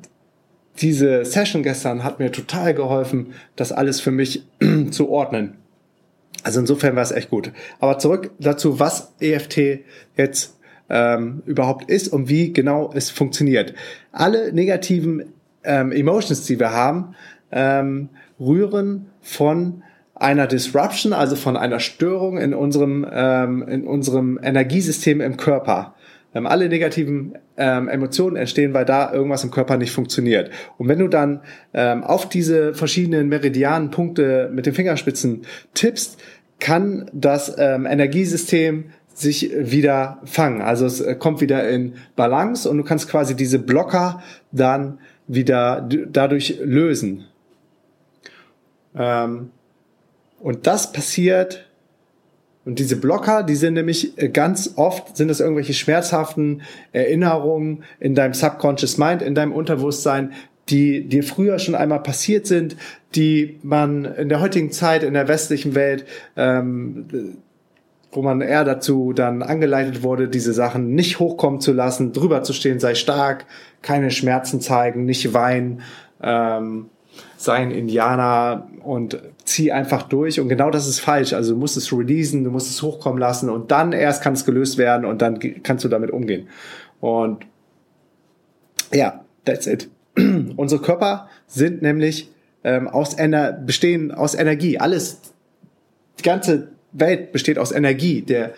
diese 0.80 1.24
Session 1.24 1.62
gestern 1.62 2.04
hat 2.04 2.18
mir 2.18 2.32
total 2.32 2.74
geholfen, 2.74 3.34
das 3.56 3.72
alles 3.72 4.00
für 4.00 4.10
mich 4.10 4.44
zu 4.90 5.08
ordnen. 5.08 5.54
Also 6.42 6.60
insofern 6.60 6.96
war 6.96 7.02
es 7.02 7.10
echt 7.10 7.30
gut. 7.30 7.52
Aber 7.80 7.98
zurück 7.98 8.30
dazu, 8.38 8.78
was 8.78 9.12
EFT 9.20 9.80
jetzt 10.16 10.56
ähm, 10.88 11.42
überhaupt 11.46 11.90
ist 11.90 12.08
und 12.08 12.28
wie 12.28 12.52
genau 12.52 12.90
es 12.94 13.10
funktioniert. 13.10 13.74
Alle 14.12 14.52
negativen 14.52 15.32
ähm, 15.64 15.92
Emotions, 15.92 16.44
die 16.46 16.58
wir 16.58 16.72
haben, 16.72 17.14
ähm, 17.50 18.08
rühren 18.40 19.06
von 19.20 19.82
einer 20.14 20.46
Disruption, 20.46 21.12
also 21.12 21.36
von 21.36 21.56
einer 21.56 21.80
Störung 21.80 22.38
in 22.38 22.54
unserem, 22.54 23.06
ähm, 23.10 23.62
in 23.68 23.86
unserem 23.86 24.38
Energiesystem 24.42 25.20
im 25.20 25.36
Körper. 25.36 25.94
Ähm, 26.34 26.46
alle 26.46 26.68
negativen 26.68 27.38
ähm, 27.56 27.88
Emotionen 27.88 28.36
entstehen, 28.36 28.74
weil 28.74 28.84
da 28.84 29.12
irgendwas 29.12 29.44
im 29.44 29.50
Körper 29.50 29.76
nicht 29.76 29.92
funktioniert. 29.92 30.50
Und 30.76 30.88
wenn 30.88 30.98
du 30.98 31.08
dann 31.08 31.40
ähm, 31.72 32.04
auf 32.04 32.28
diese 32.28 32.74
verschiedenen 32.74 33.28
Meridianpunkte 33.28 34.50
mit 34.52 34.66
den 34.66 34.74
Fingerspitzen 34.74 35.42
tippst, 35.74 36.18
kann 36.60 37.10
das 37.14 37.54
ähm, 37.58 37.86
Energiesystem 37.86 38.90
sich 39.14 39.50
wieder 39.56 40.20
fangen. 40.24 40.60
Also 40.60 40.86
es 40.86 41.00
äh, 41.00 41.14
kommt 41.14 41.40
wieder 41.40 41.68
in 41.68 41.94
Balance 42.14 42.68
und 42.68 42.78
du 42.78 42.84
kannst 42.84 43.08
quasi 43.08 43.34
diese 43.34 43.58
Blocker 43.58 44.22
dann 44.52 44.98
wieder 45.26 45.88
dadurch 46.08 46.58
lösen. 46.62 47.24
Ähm, 48.94 49.50
und 50.40 50.66
das 50.66 50.92
passiert 50.92 51.67
und 52.68 52.78
diese 52.78 52.96
Blocker, 52.96 53.44
die 53.44 53.54
sind 53.54 53.74
nämlich 53.74 54.18
äh, 54.18 54.28
ganz 54.28 54.74
oft, 54.76 55.16
sind 55.16 55.28
das 55.28 55.40
irgendwelche 55.40 55.72
schmerzhaften 55.72 56.60
Erinnerungen 56.92 57.82
in 57.98 58.14
deinem 58.14 58.34
Subconscious 58.34 58.98
Mind, 58.98 59.22
in 59.22 59.34
deinem 59.34 59.52
Unterbewusstsein, 59.52 60.34
die 60.68 61.08
dir 61.08 61.24
früher 61.24 61.58
schon 61.60 61.74
einmal 61.74 62.02
passiert 62.02 62.46
sind, 62.46 62.76
die 63.14 63.58
man 63.62 64.04
in 64.04 64.28
der 64.28 64.42
heutigen 64.42 64.70
Zeit 64.70 65.02
in 65.02 65.14
der 65.14 65.28
westlichen 65.28 65.74
Welt, 65.74 66.04
ähm, 66.36 67.38
wo 68.12 68.20
man 68.20 68.42
eher 68.42 68.64
dazu 68.64 69.14
dann 69.14 69.42
angeleitet 69.42 70.02
wurde, 70.02 70.28
diese 70.28 70.52
Sachen 70.52 70.94
nicht 70.94 71.20
hochkommen 71.20 71.62
zu 71.62 71.72
lassen, 71.72 72.12
drüber 72.12 72.42
zu 72.42 72.52
stehen, 72.52 72.80
sei 72.80 72.94
stark, 72.94 73.46
keine 73.80 74.10
Schmerzen 74.10 74.60
zeigen, 74.60 75.06
nicht 75.06 75.32
weinen, 75.32 75.80
ähm, 76.22 76.90
sei 77.38 77.54
ein 77.54 77.70
Indianer 77.70 78.68
und 78.84 79.18
zieh 79.48 79.72
einfach 79.72 80.04
durch. 80.04 80.40
Und 80.40 80.48
genau 80.48 80.70
das 80.70 80.86
ist 80.86 81.00
falsch. 81.00 81.32
Also 81.32 81.54
du 81.54 81.58
musst 81.58 81.76
es 81.76 81.92
releasen, 81.92 82.44
du 82.44 82.50
musst 82.50 82.70
es 82.70 82.82
hochkommen 82.82 83.18
lassen 83.18 83.48
und 83.50 83.70
dann 83.70 83.92
erst 83.92 84.22
kann 84.22 84.34
es 84.34 84.44
gelöst 84.44 84.78
werden 84.78 85.04
und 85.04 85.22
dann 85.22 85.38
kannst 85.62 85.84
du 85.84 85.88
damit 85.88 86.10
umgehen. 86.10 86.48
Und 87.00 87.44
ja, 88.92 89.24
that's 89.44 89.66
it. 89.66 89.88
Unsere 90.56 90.80
Körper 90.82 91.28
sind 91.46 91.82
nämlich 91.82 92.30
ähm, 92.64 92.88
aus 92.88 93.14
Ener 93.14 93.52
bestehen 93.52 94.12
aus 94.12 94.34
Energie. 94.34 94.78
Alles, 94.78 95.20
die 96.18 96.22
ganze 96.22 96.68
Welt 96.92 97.32
besteht 97.32 97.58
aus 97.58 97.72
Energie. 97.72 98.22
Der 98.22 98.52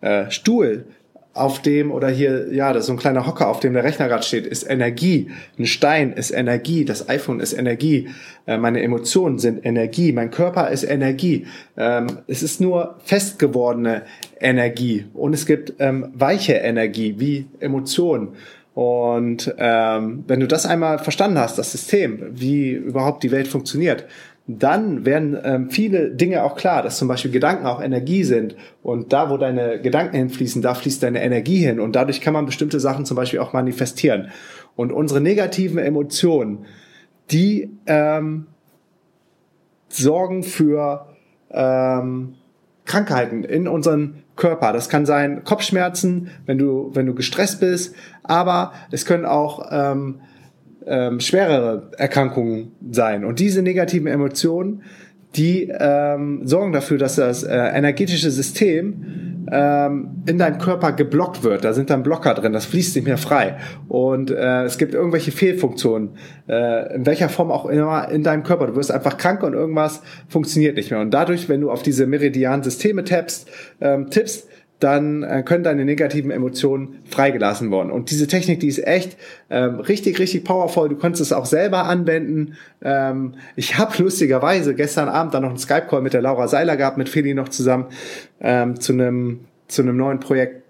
äh, 0.00 0.30
Stuhl 0.30 0.86
auf 1.32 1.62
dem 1.62 1.92
oder 1.92 2.08
hier, 2.08 2.52
ja, 2.52 2.72
das 2.72 2.82
ist 2.82 2.86
so 2.88 2.92
ein 2.92 2.98
kleiner 2.98 3.26
Hocker, 3.26 3.48
auf 3.48 3.60
dem 3.60 3.72
der 3.72 3.84
Rechner 3.84 4.08
gerade 4.08 4.24
steht, 4.24 4.46
ist 4.46 4.68
Energie. 4.68 5.30
Ein 5.58 5.66
Stein 5.66 6.12
ist 6.12 6.32
Energie. 6.32 6.84
Das 6.84 7.08
iPhone 7.08 7.40
ist 7.40 7.52
Energie. 7.52 8.08
Äh, 8.46 8.58
meine 8.58 8.82
Emotionen 8.82 9.38
sind 9.38 9.64
Energie. 9.64 10.12
Mein 10.12 10.30
Körper 10.30 10.70
ist 10.70 10.82
Energie. 10.82 11.46
Ähm, 11.76 12.08
es 12.26 12.42
ist 12.42 12.60
nur 12.60 12.96
festgewordene 13.04 14.02
Energie. 14.40 15.06
Und 15.14 15.32
es 15.32 15.46
gibt 15.46 15.74
ähm, 15.78 16.08
weiche 16.14 16.54
Energie, 16.54 17.14
wie 17.18 17.46
Emotionen. 17.60 18.30
Und 18.74 19.54
ähm, 19.58 20.24
wenn 20.26 20.40
du 20.40 20.46
das 20.46 20.64
einmal 20.64 20.98
verstanden 20.98 21.38
hast, 21.38 21.58
das 21.58 21.72
System, 21.72 22.30
wie 22.32 22.70
überhaupt 22.70 23.22
die 23.22 23.30
Welt 23.30 23.48
funktioniert, 23.48 24.06
dann 24.58 25.04
werden 25.04 25.38
ähm, 25.42 25.70
viele 25.70 26.10
Dinge 26.10 26.42
auch 26.44 26.56
klar, 26.56 26.82
dass 26.82 26.98
zum 26.98 27.08
Beispiel 27.08 27.30
Gedanken 27.30 27.66
auch 27.66 27.82
Energie 27.82 28.24
sind 28.24 28.56
und 28.82 29.12
da, 29.12 29.30
wo 29.30 29.36
deine 29.36 29.80
Gedanken 29.80 30.16
hinfließen, 30.16 30.62
da 30.62 30.74
fließt 30.74 31.02
deine 31.02 31.22
Energie 31.22 31.58
hin 31.58 31.80
und 31.80 31.94
dadurch 31.94 32.20
kann 32.20 32.32
man 32.32 32.46
bestimmte 32.46 32.80
Sachen 32.80 33.04
zum 33.04 33.16
Beispiel 33.16 33.40
auch 33.40 33.52
manifestieren. 33.52 34.30
Und 34.76 34.92
unsere 34.92 35.20
negativen 35.20 35.78
Emotionen, 35.78 36.64
die 37.30 37.70
ähm, 37.86 38.46
sorgen 39.88 40.42
für 40.42 41.06
ähm, 41.50 42.34
Krankheiten 42.84 43.44
in 43.44 43.68
unseren 43.68 44.22
Körper. 44.36 44.72
Das 44.72 44.88
kann 44.88 45.06
sein 45.06 45.44
Kopfschmerzen, 45.44 46.30
wenn 46.46 46.58
du 46.58 46.90
wenn 46.94 47.06
du 47.06 47.14
gestresst 47.14 47.60
bist, 47.60 47.94
aber 48.22 48.72
es 48.90 49.04
können 49.04 49.26
auch 49.26 49.68
ähm, 49.70 50.20
ähm, 50.86 51.20
schwerere 51.20 51.90
Erkrankungen 51.96 52.72
sein. 52.90 53.24
Und 53.24 53.38
diese 53.38 53.62
negativen 53.62 54.06
Emotionen, 54.06 54.82
die 55.36 55.70
ähm, 55.78 56.40
sorgen 56.44 56.72
dafür, 56.72 56.98
dass 56.98 57.16
das 57.16 57.44
äh, 57.44 57.54
energetische 57.54 58.30
System 58.30 59.40
ähm, 59.50 60.22
in 60.26 60.38
deinem 60.38 60.58
Körper 60.58 60.92
geblockt 60.92 61.44
wird. 61.44 61.64
Da 61.64 61.72
sind 61.72 61.90
dann 61.90 62.02
Blocker 62.02 62.34
drin, 62.34 62.52
das 62.52 62.66
fließt 62.66 62.96
nicht 62.96 63.04
mehr 63.04 63.18
frei. 63.18 63.56
Und 63.88 64.30
äh, 64.30 64.64
es 64.64 64.78
gibt 64.78 64.94
irgendwelche 64.94 65.30
Fehlfunktionen, 65.30 66.10
äh, 66.48 66.94
in 66.94 67.06
welcher 67.06 67.28
Form 67.28 67.50
auch 67.50 67.66
immer 67.66 68.08
in 68.10 68.22
deinem 68.22 68.42
Körper. 68.42 68.66
Du 68.66 68.76
wirst 68.76 68.90
einfach 68.90 69.16
krank 69.18 69.42
und 69.42 69.54
irgendwas 69.54 70.02
funktioniert 70.28 70.76
nicht 70.76 70.90
mehr. 70.90 71.00
Und 71.00 71.12
dadurch, 71.12 71.48
wenn 71.48 71.60
du 71.60 71.70
auf 71.70 71.82
diese 71.82 72.06
meridianen 72.06 72.62
Systeme 72.62 73.04
tappst, 73.04 73.48
ähm, 73.80 74.10
tippst, 74.10 74.48
dann 74.80 75.22
äh, 75.22 75.42
können 75.44 75.62
deine 75.62 75.84
negativen 75.84 76.30
Emotionen 76.30 76.98
freigelassen 77.08 77.70
worden. 77.70 77.90
Und 77.90 78.10
diese 78.10 78.26
Technik, 78.26 78.60
die 78.60 78.68
ist 78.68 78.84
echt 78.86 79.16
ähm, 79.50 79.76
richtig, 79.80 80.18
richtig 80.18 80.44
powerful. 80.44 80.88
Du 80.88 80.96
kannst 80.96 81.20
es 81.20 81.32
auch 81.32 81.46
selber 81.46 81.84
anwenden. 81.84 82.56
Ähm, 82.82 83.34
ich 83.56 83.78
habe 83.78 84.02
lustigerweise 84.02 84.74
gestern 84.74 85.08
Abend 85.08 85.34
dann 85.34 85.42
noch 85.42 85.50
einen 85.50 85.58
Skype-Call 85.58 86.00
mit 86.00 86.14
der 86.14 86.22
Laura 86.22 86.48
Seiler 86.48 86.76
gehabt, 86.76 86.96
mit 86.96 87.08
Feli 87.08 87.34
noch 87.34 87.50
zusammen 87.50 87.86
ähm, 88.40 88.80
zu 88.80 88.92
einem 88.92 89.40
zu 89.68 89.82
einem 89.82 89.96
neuen 89.96 90.18
Projekt. 90.18 90.64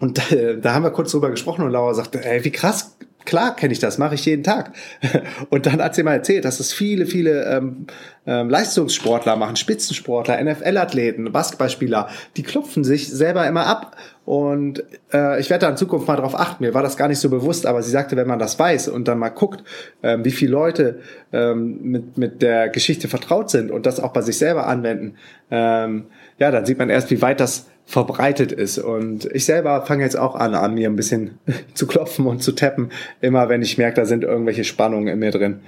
Und 0.00 0.32
äh, 0.32 0.58
da 0.58 0.74
haben 0.74 0.84
wir 0.84 0.90
kurz 0.90 1.12
drüber 1.12 1.30
gesprochen 1.30 1.64
und 1.64 1.70
Laura 1.70 1.94
sagte, 1.94 2.24
ey, 2.24 2.44
wie 2.44 2.50
krass 2.50 2.96
Klar 3.26 3.54
kenne 3.54 3.72
ich 3.72 3.78
das, 3.78 3.98
mache 3.98 4.14
ich 4.14 4.24
jeden 4.24 4.42
Tag. 4.42 4.72
Und 5.50 5.66
dann 5.66 5.82
hat 5.82 5.94
sie 5.94 6.02
mal 6.02 6.14
erzählt, 6.14 6.44
dass 6.44 6.60
es 6.60 6.72
viele, 6.72 7.04
viele 7.04 7.44
ähm, 7.44 7.86
ähm, 8.26 8.48
Leistungssportler 8.48 9.36
machen, 9.36 9.56
Spitzensportler, 9.56 10.42
NFL-Athleten, 10.42 11.30
Basketballspieler, 11.30 12.08
die 12.36 12.42
klopfen 12.42 12.84
sich 12.84 13.08
selber 13.08 13.46
immer 13.46 13.66
ab. 13.66 13.96
Und 14.24 14.82
äh, 15.12 15.38
ich 15.40 15.50
werde 15.50 15.66
da 15.66 15.70
in 15.70 15.76
Zukunft 15.76 16.08
mal 16.08 16.16
drauf 16.16 16.38
achten. 16.38 16.64
Mir 16.64 16.74
war 16.74 16.82
das 16.82 16.96
gar 16.96 17.08
nicht 17.08 17.20
so 17.20 17.28
bewusst, 17.28 17.66
aber 17.66 17.82
sie 17.82 17.90
sagte, 17.90 18.16
wenn 18.16 18.26
man 18.26 18.38
das 18.38 18.58
weiß 18.58 18.88
und 18.88 19.06
dann 19.06 19.18
mal 19.18 19.28
guckt, 19.28 19.62
ähm, 20.02 20.24
wie 20.24 20.32
viele 20.32 20.52
Leute 20.52 21.00
ähm, 21.32 21.78
mit, 21.82 22.18
mit 22.18 22.42
der 22.42 22.68
Geschichte 22.68 23.08
vertraut 23.08 23.50
sind 23.50 23.70
und 23.70 23.86
das 23.86 24.00
auch 24.00 24.12
bei 24.12 24.22
sich 24.22 24.38
selber 24.38 24.66
anwenden, 24.66 25.16
ähm, 25.50 26.06
ja, 26.38 26.50
dann 26.50 26.66
sieht 26.66 26.78
man 26.78 26.90
erst, 26.90 27.10
wie 27.10 27.22
weit 27.22 27.40
das 27.40 27.66
verbreitet 27.86 28.52
ist. 28.52 28.78
Und 28.78 29.26
ich 29.32 29.44
selber 29.44 29.86
fange 29.86 30.02
jetzt 30.02 30.18
auch 30.18 30.34
an, 30.34 30.54
an 30.54 30.74
mir 30.74 30.88
ein 30.90 30.96
bisschen 30.96 31.38
zu 31.74 31.86
klopfen 31.86 32.26
und 32.26 32.42
zu 32.42 32.52
tappen, 32.52 32.90
immer 33.20 33.48
wenn 33.48 33.62
ich 33.62 33.78
merke, 33.78 33.96
da 33.96 34.04
sind 34.04 34.24
irgendwelche 34.24 34.64
Spannungen 34.64 35.08
in 35.08 35.18
mir 35.18 35.30
drin. 35.30 35.60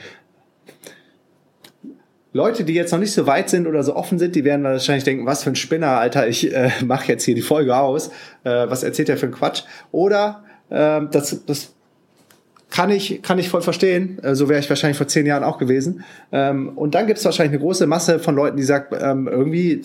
Leute, 2.32 2.64
die 2.64 2.74
jetzt 2.74 2.92
noch 2.92 2.98
nicht 2.98 3.12
so 3.12 3.26
weit 3.26 3.48
sind 3.48 3.66
oder 3.66 3.82
so 3.82 3.96
offen 3.96 4.18
sind, 4.18 4.36
die 4.36 4.44
werden 4.44 4.64
wahrscheinlich 4.64 5.04
denken, 5.04 5.24
was 5.24 5.44
für 5.44 5.50
ein 5.50 5.56
Spinner, 5.56 5.98
Alter, 5.98 6.28
ich 6.28 6.54
äh, 6.54 6.70
mache 6.84 7.08
jetzt 7.08 7.24
hier 7.24 7.34
die 7.34 7.42
Folge 7.42 7.76
aus. 7.76 8.08
Äh, 8.44 8.68
was 8.68 8.82
erzählt 8.82 9.08
der 9.08 9.16
für 9.16 9.26
ein 9.26 9.32
Quatsch? 9.32 9.62
Oder 9.92 10.44
äh, 10.68 11.00
das, 11.10 11.44
das 11.46 11.74
kann 12.70 12.90
ich, 12.90 13.22
kann 13.22 13.38
ich 13.38 13.48
voll 13.48 13.62
verstehen. 13.62 14.18
Äh, 14.22 14.34
so 14.34 14.48
wäre 14.48 14.60
ich 14.60 14.68
wahrscheinlich 14.68 14.98
vor 14.98 15.08
zehn 15.08 15.24
Jahren 15.24 15.42
auch 15.42 15.58
gewesen. 15.58 16.04
Ähm, 16.30 16.70
und 16.76 16.94
dann 16.94 17.06
gibt 17.06 17.18
es 17.18 17.24
wahrscheinlich 17.24 17.54
eine 17.54 17.60
große 17.60 17.86
Masse 17.86 18.18
von 18.18 18.34
Leuten, 18.34 18.56
die 18.56 18.62
sagt, 18.62 18.94
ähm, 19.00 19.26
irgendwie 19.26 19.82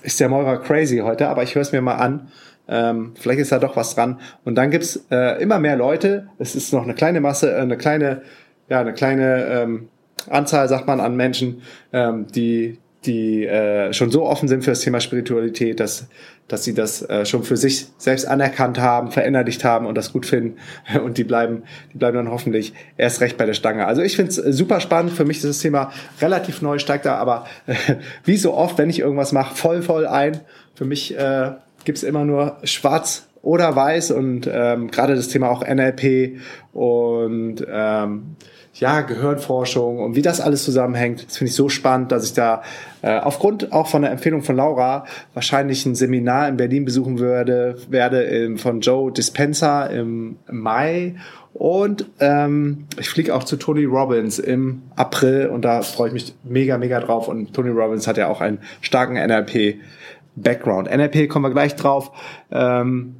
ist 0.00 0.20
der 0.20 0.28
Meurer 0.28 0.58
crazy 0.58 0.98
heute, 0.98 1.28
aber 1.28 1.42
ich 1.42 1.54
höre 1.54 1.62
es 1.62 1.72
mir 1.72 1.80
mal 1.80 1.96
an. 1.96 2.28
Ähm, 2.68 3.12
vielleicht 3.18 3.40
ist 3.40 3.52
da 3.52 3.58
doch 3.58 3.76
was 3.76 3.94
dran. 3.94 4.20
Und 4.44 4.56
dann 4.56 4.70
gibt's 4.70 5.06
äh, 5.10 5.40
immer 5.42 5.58
mehr 5.58 5.76
Leute. 5.76 6.28
Es 6.38 6.54
ist 6.54 6.72
noch 6.72 6.82
eine 6.82 6.94
kleine 6.94 7.20
Masse, 7.20 7.52
äh, 7.52 7.60
eine 7.60 7.78
kleine, 7.78 8.22
ja, 8.68 8.80
eine 8.80 8.92
kleine 8.92 9.44
ähm, 9.46 9.88
Anzahl, 10.28 10.68
sagt 10.68 10.86
man, 10.86 11.00
an 11.00 11.16
Menschen, 11.16 11.62
ähm, 11.92 12.26
die 12.26 12.78
die 13.06 13.46
äh, 13.46 13.92
schon 13.92 14.10
so 14.10 14.24
offen 14.24 14.48
sind 14.48 14.64
für 14.64 14.70
das 14.70 14.80
Thema 14.80 15.00
Spiritualität, 15.00 15.78
dass, 15.78 16.08
dass 16.48 16.64
sie 16.64 16.74
das 16.74 17.02
äh, 17.02 17.24
schon 17.24 17.44
für 17.44 17.56
sich 17.56 17.86
selbst 17.96 18.26
anerkannt 18.26 18.80
haben, 18.80 19.12
verinnerlicht 19.12 19.64
haben 19.64 19.86
und 19.86 19.94
das 19.94 20.12
gut 20.12 20.26
finden. 20.26 20.56
Und 21.04 21.16
die 21.16 21.24
bleiben, 21.24 21.62
die 21.92 21.98
bleiben 21.98 22.16
dann 22.16 22.30
hoffentlich 22.30 22.72
erst 22.96 23.20
recht 23.20 23.36
bei 23.36 23.46
der 23.46 23.54
Stange. 23.54 23.86
Also 23.86 24.02
ich 24.02 24.16
finde 24.16 24.32
es 24.32 24.38
äh, 24.38 24.52
super 24.52 24.80
spannend. 24.80 25.12
Für 25.12 25.24
mich 25.24 25.38
ist 25.38 25.46
das 25.46 25.58
Thema 25.60 25.92
relativ 26.20 26.60
neu, 26.60 26.78
steigt 26.78 27.06
da 27.06 27.16
aber 27.16 27.46
äh, 27.66 27.74
wie 28.24 28.36
so 28.36 28.54
oft, 28.54 28.78
wenn 28.78 28.90
ich 28.90 28.98
irgendwas 28.98 29.32
mache, 29.32 29.54
voll, 29.54 29.82
voll 29.82 30.06
ein. 30.06 30.40
Für 30.74 30.84
mich 30.84 31.16
äh, 31.16 31.52
gibt 31.84 32.02
immer 32.02 32.24
nur 32.24 32.58
schwarz 32.64 33.28
oder 33.42 33.74
weiß 33.76 34.10
und 34.10 34.48
ähm, 34.52 34.90
gerade 34.90 35.14
das 35.14 35.28
Thema 35.28 35.48
auch 35.50 35.62
NLP 35.66 36.38
und 36.72 37.64
ähm, 37.70 38.36
ja, 38.78 39.00
Gehirnforschung 39.00 39.98
und 39.98 40.16
wie 40.16 40.22
das 40.22 40.40
alles 40.40 40.64
zusammenhängt, 40.64 41.26
das 41.26 41.36
finde 41.36 41.50
ich 41.50 41.56
so 41.56 41.68
spannend, 41.68 42.12
dass 42.12 42.24
ich 42.24 42.32
da 42.32 42.62
äh, 43.02 43.18
aufgrund 43.18 43.72
auch 43.72 43.88
von 43.88 44.02
der 44.02 44.10
Empfehlung 44.10 44.42
von 44.42 44.56
Laura 44.56 45.04
wahrscheinlich 45.34 45.84
ein 45.86 45.94
Seminar 45.94 46.48
in 46.48 46.56
Berlin 46.56 46.84
besuchen 46.84 47.18
würde, 47.18 47.76
werde 47.88 48.22
im, 48.22 48.58
von 48.58 48.80
Joe 48.80 49.12
Dispenza 49.12 49.86
im 49.86 50.36
Mai 50.50 51.14
und 51.58 52.06
ähm, 52.20 52.86
ich 53.00 53.08
fliege 53.08 53.34
auch 53.34 53.42
zu 53.42 53.56
Tony 53.56 53.84
Robbins 53.84 54.38
im 54.38 54.82
April 54.94 55.48
und 55.48 55.64
da 55.64 55.82
freue 55.82 56.08
ich 56.08 56.14
mich 56.14 56.34
mega, 56.44 56.78
mega 56.78 57.00
drauf. 57.00 57.26
Und 57.26 57.52
Tony 57.52 57.70
Robbins 57.70 58.06
hat 58.06 58.16
ja 58.16 58.28
auch 58.28 58.40
einen 58.40 58.58
starken 58.80 59.14
NLP-Background. 59.16 60.88
NLP 60.88 61.28
kommen 61.28 61.46
wir 61.46 61.50
gleich 61.50 61.74
drauf. 61.74 62.12
Ähm, 62.52 63.16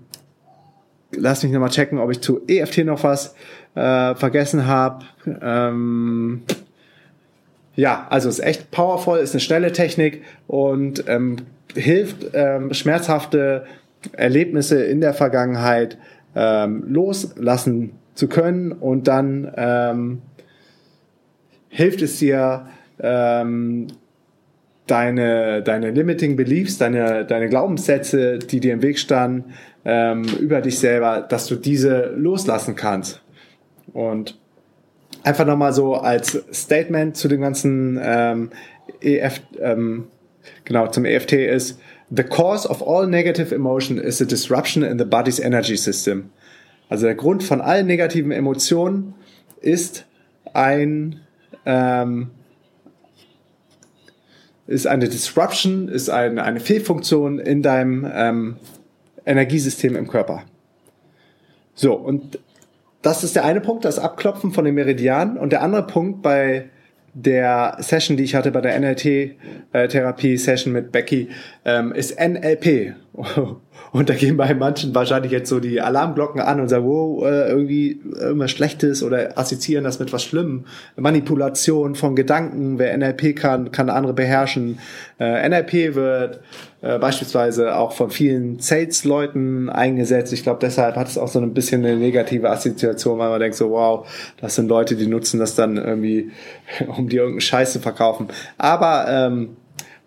lass 1.11 1.43
mich 1.43 1.51
nochmal 1.51 1.71
checken, 1.71 1.99
ob 1.99 2.13
ich 2.13 2.21
zu 2.21 2.41
EFT 2.47 2.85
noch 2.85 3.03
was 3.03 3.35
äh, 3.79 4.15
vergessen 4.17 4.67
habe. 4.67 5.05
Ähm, 5.41 6.43
ja, 7.77 8.09
also 8.11 8.29
ist 8.29 8.41
echt 8.41 8.73
powerful, 8.73 9.19
ist 9.19 9.35
eine 9.35 9.41
schnelle 9.41 9.71
Technik 9.71 10.23
und 10.49 11.05
ähm, 11.07 11.37
hilft 11.75 12.27
ähm, 12.33 12.75
schmerzhafte 12.75 13.67
Erlebnisse 14.13 14.83
in 14.83 15.01
der 15.01 15.15
Vergangenheit 15.15 15.97
ähm, 16.35 16.85
loslassen 16.89 17.93
zu 18.15 18.27
können 18.27 18.73
und 18.73 19.07
dann 19.07 19.53
ähm, 19.57 20.23
hilft 21.69 22.03
es 22.03 22.19
dir 22.19 22.67
ähm, 22.99 23.87
deine 24.89 25.63
deine 25.63 25.93
limiting 25.93 26.35
beliefs, 26.35 26.79
deine 26.79 27.25
deine 27.25 27.49
Glaubenssätze, 27.49 28.41
die 28.41 28.59
dir 28.59 28.73
im 28.73 28.83
Weg 28.83 28.99
standen 28.99 29.53
ähm, 29.85 30.25
über 30.41 30.63
dich 30.63 30.81
selber, 30.81 31.21
dass 31.21 31.47
du 31.47 31.55
diese 31.55 32.13
loslassen 32.17 32.75
kannst. 32.75 33.23
Und 33.93 34.39
einfach 35.23 35.47
nochmal 35.47 35.73
so 35.73 35.95
als 35.95 36.45
Statement 36.53 37.17
zu 37.17 37.29
dem 37.29 37.41
ganzen 37.41 37.99
ähm, 38.03 38.51
EF, 39.01 39.41
ähm, 39.61 40.09
genau, 40.65 40.89
zum 40.89 41.05
EFT 41.05 41.33
ist, 41.33 41.81
the 42.11 42.23
cause 42.23 42.69
of 42.69 42.87
all 42.87 43.07
negative 43.07 43.55
emotion 43.55 43.99
is 43.99 44.21
a 44.21 44.25
disruption 44.25 44.83
in 44.83 44.99
the 44.99 45.05
body's 45.05 45.39
energy 45.39 45.77
system. 45.77 46.31
Also 46.89 47.07
der 47.07 47.15
Grund 47.15 47.43
von 47.43 47.61
allen 47.61 47.87
negativen 47.87 48.31
Emotionen 48.31 49.15
ist 49.61 50.07
ein 50.55 51.21
ähm, 51.67 52.31
ist 54.67 54.87
eine 54.87 55.09
Disruption, 55.09 55.89
ist 55.89 56.11
eine, 56.11 56.45
eine 56.45 56.61
Fehlfunktion 56.61 57.39
in 57.39 57.63
deinem 57.63 58.07
ähm, 58.13 58.57
Energiesystem 59.25 59.97
im 59.97 60.09
Körper. 60.09 60.45
So, 61.75 61.95
und 61.95 62.39
das 63.03 63.25
ist 63.25 63.37
der 63.37 63.45
eine 63.45 63.61
Punkt, 63.61 63.85
das 63.85 63.99
Abklopfen 63.99 64.53
von 64.53 64.65
den 64.65 64.75
Meridianen. 64.75 65.37
Und 65.37 65.53
der 65.53 65.63
andere 65.63 65.87
Punkt 65.87 66.23
bei 66.23 66.71
der 67.15 67.77
Session, 67.81 68.17
die 68.17 68.25
ich 68.25 68.35
hatte 68.35 68.51
bei 68.51 68.61
der 68.61 68.79
NLT-Therapie-Session 68.79 70.73
mit 70.73 70.93
Becky, 70.93 71.29
ähm, 71.65 71.93
ist 71.93 72.19
NLP. 72.19 72.95
Und 73.93 74.09
da 74.09 74.15
gehen 74.15 74.37
bei 74.37 74.53
manchen 74.55 74.95
wahrscheinlich 74.95 75.33
jetzt 75.33 75.49
so 75.49 75.61
die 75.61 75.81
Alarmglocken 75.81 76.41
an 76.41 76.61
und 76.61 76.69
sagen, 76.69 76.87
wow, 76.87 77.25
äh, 77.25 77.49
irgendwie 77.49 78.01
irgendwas 78.19 78.51
Schlechtes 78.51 79.03
oder 79.03 79.39
assoziieren 79.39 79.85
das 79.85 79.99
mit 79.99 80.13
was 80.13 80.25
Schlimmem. 80.25 80.65
Manipulation 80.97 81.95
von 81.95 82.15
Gedanken, 82.15 82.79
wer 82.79 82.97
NLP 82.97 83.37
kann, 83.37 83.73
kann 83.73 83.91
andere 83.91 84.13
beherrschen. 84.13 84.79
Äh, 85.19 85.49
NLP 85.49 85.95
wird 85.95 86.41
äh, 86.81 86.99
beispielsweise 86.99 87.77
auch 87.77 87.93
von 87.93 88.11
vielen 88.11 88.61
Sales-Leuten 88.61 89.69
eingesetzt. 89.69 90.33
Ich 90.33 90.43
glaube, 90.43 90.61
deshalb 90.61 90.97
hat 90.97 91.09
es 91.09 91.19
auch 91.19 91.29
so 91.29 91.41
ein 91.41 91.55
bisschen 91.55 91.85
eine 91.85 91.97
negative 91.97 92.51
Assoziation, 92.51 93.19
weil 93.19 93.31
man 93.31 93.41
denkt 93.41 93.57
so, 93.57 93.71
wow, 93.71 94.07
das 94.41 94.55
sind 94.55 94.69
Leute, 94.69 94.97
die 94.97 95.07
nutzen 95.07 95.41
das 95.41 95.55
dann 95.55 95.77
irgendwie, 95.77 96.31
um 96.87 97.09
dir 97.09 97.23
irgendeinen 97.23 97.41
Scheiß 97.41 97.73
zu 97.73 97.81
verkaufen. 97.81 98.29
Aber 98.59 99.07
ähm, 99.09 99.57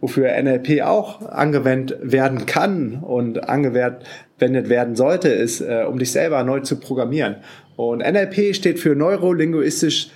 wofür 0.02 0.30
NLP 0.42 0.82
auch 0.82 1.22
angewendet 1.22 2.00
werden 2.02 2.48
kann 2.48 2.96
und 2.96 3.48
angewendet 3.48 4.04
werden 4.40 4.96
sollte, 4.96 5.30
ist, 5.30 5.62
äh, 5.62 5.86
um 5.88 6.00
dich 6.00 6.12
selber 6.12 6.44
neu 6.44 6.62
zu 6.62 6.80
programmieren. 6.80 7.36
Und 7.76 8.00
NLP 8.00 8.56
steht 8.56 8.80
für 8.80 8.96
neurolinguistisch, 8.96 10.10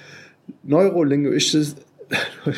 neurolinguistisch, 0.63 1.73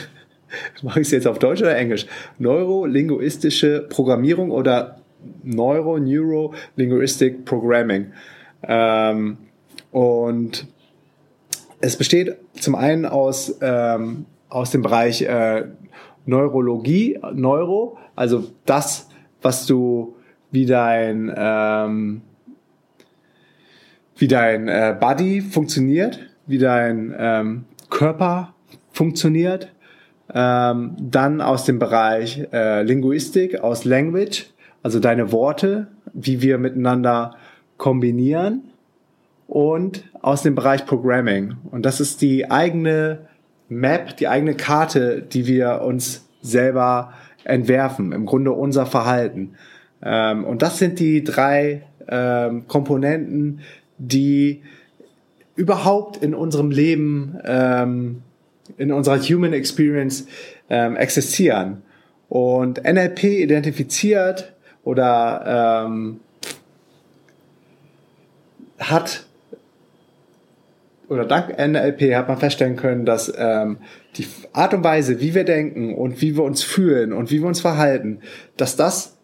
mache 0.82 1.02
ich 1.02 1.08
es 1.08 1.12
jetzt 1.12 1.28
auf 1.28 1.38
Deutsch 1.38 1.62
oder 1.62 1.78
Englisch? 1.78 2.08
Neurolinguistische 2.40 3.86
Programmierung 3.90 4.50
oder 4.50 5.02
Neuro-Neuro-Linguistic 5.44 7.44
Programming. 7.44 8.14
Ähm, 8.64 9.38
und 9.92 10.66
es 11.80 11.98
besteht 11.98 12.36
zum 12.60 12.76
einen 12.76 13.06
aus, 13.06 13.58
ähm, 13.62 14.26
aus 14.50 14.72
dem 14.72 14.82
Bereich 14.82 15.22
äh, 15.22 15.66
Neurologie, 16.28 17.20
Neuro, 17.34 17.98
also 18.16 18.44
das, 18.66 19.10
was 19.42 19.66
du 19.66 20.16
wie 20.52 20.66
dein 20.66 21.34
ähm, 21.36 22.22
wie 24.18 24.28
dein 24.28 24.68
äh, 24.68 24.96
Body 25.00 25.42
funktioniert, 25.42 26.20
wie 26.48 26.58
dein 26.58 27.16
ähm, 27.18 27.66
Körper 27.90 28.54
funktioniert. 28.92 29.72
Ähm, 30.34 30.96
dann 31.00 31.40
aus 31.40 31.66
dem 31.66 31.80
Bereich 31.80 32.48
äh, 32.52 32.84
Linguistik, 32.84 33.62
aus 33.62 33.86
Language, 33.86 34.48
also 34.84 35.00
deine 35.00 35.32
Worte, 35.32 35.88
wie 36.14 36.42
wir 36.42 36.58
miteinander 36.58 37.36
kombinieren. 37.78 38.64
Und 39.48 40.04
aus 40.22 40.44
dem 40.44 40.56
Bereich 40.56 40.86
Programming. 40.86 41.56
Und 41.72 41.86
das 41.86 42.02
ist 42.02 42.22
die 42.22 42.52
eigene 42.52 43.28
Map, 43.70 44.18
die 44.18 44.28
eigene 44.28 44.56
Karte, 44.56 45.22
die 45.22 45.48
wir 45.48 45.82
uns 45.82 46.26
selber 46.42 47.14
entwerfen, 47.44 48.12
im 48.12 48.26
Grunde 48.26 48.52
unser 48.52 48.86
Verhalten. 48.86 49.56
Ähm, 50.02 50.44
und 50.46 50.62
das 50.62 50.78
sind 50.78 51.00
die 51.00 51.24
drei 51.24 51.84
ähm, 52.08 52.68
Komponenten, 52.68 53.62
die 53.98 54.62
überhaupt 55.56 56.18
in 56.18 56.34
unserem 56.34 56.72
Leben, 56.72 57.38
ähm, 57.46 58.22
in 58.78 58.92
unserer 58.92 59.20
Human 59.20 59.54
Experience 59.54 60.28
ähm, 60.70 60.96
existieren. 60.96 61.82
Und 62.30 62.84
NLP 62.84 63.24
identifiziert 63.24 64.54
oder 64.84 65.88
ähm, 65.88 66.20
hat 68.80 69.27
oder 71.10 71.26
dank 71.26 71.58
NLP 71.58 72.16
hat 72.16 72.28
man 72.28 72.38
feststellen 72.38 72.76
können, 72.76 73.06
dass 73.06 73.34
ähm, 73.38 73.78
die 74.16 74.28
Art 74.54 74.74
und 74.74 74.84
Weise, 74.84 75.22
wie 75.22 75.34
wir 75.34 75.44
denken 75.44 75.96
und 75.96 76.22
wie 76.22 76.36
wir 76.36 76.44
uns 76.44 76.64
fühlen 76.64 77.14
und 77.14 77.32
wie 77.32 77.40
wir 77.40 77.48
uns 77.48 77.62
verhalten, 77.62 78.20
dass 78.58 78.76
das 78.76 79.18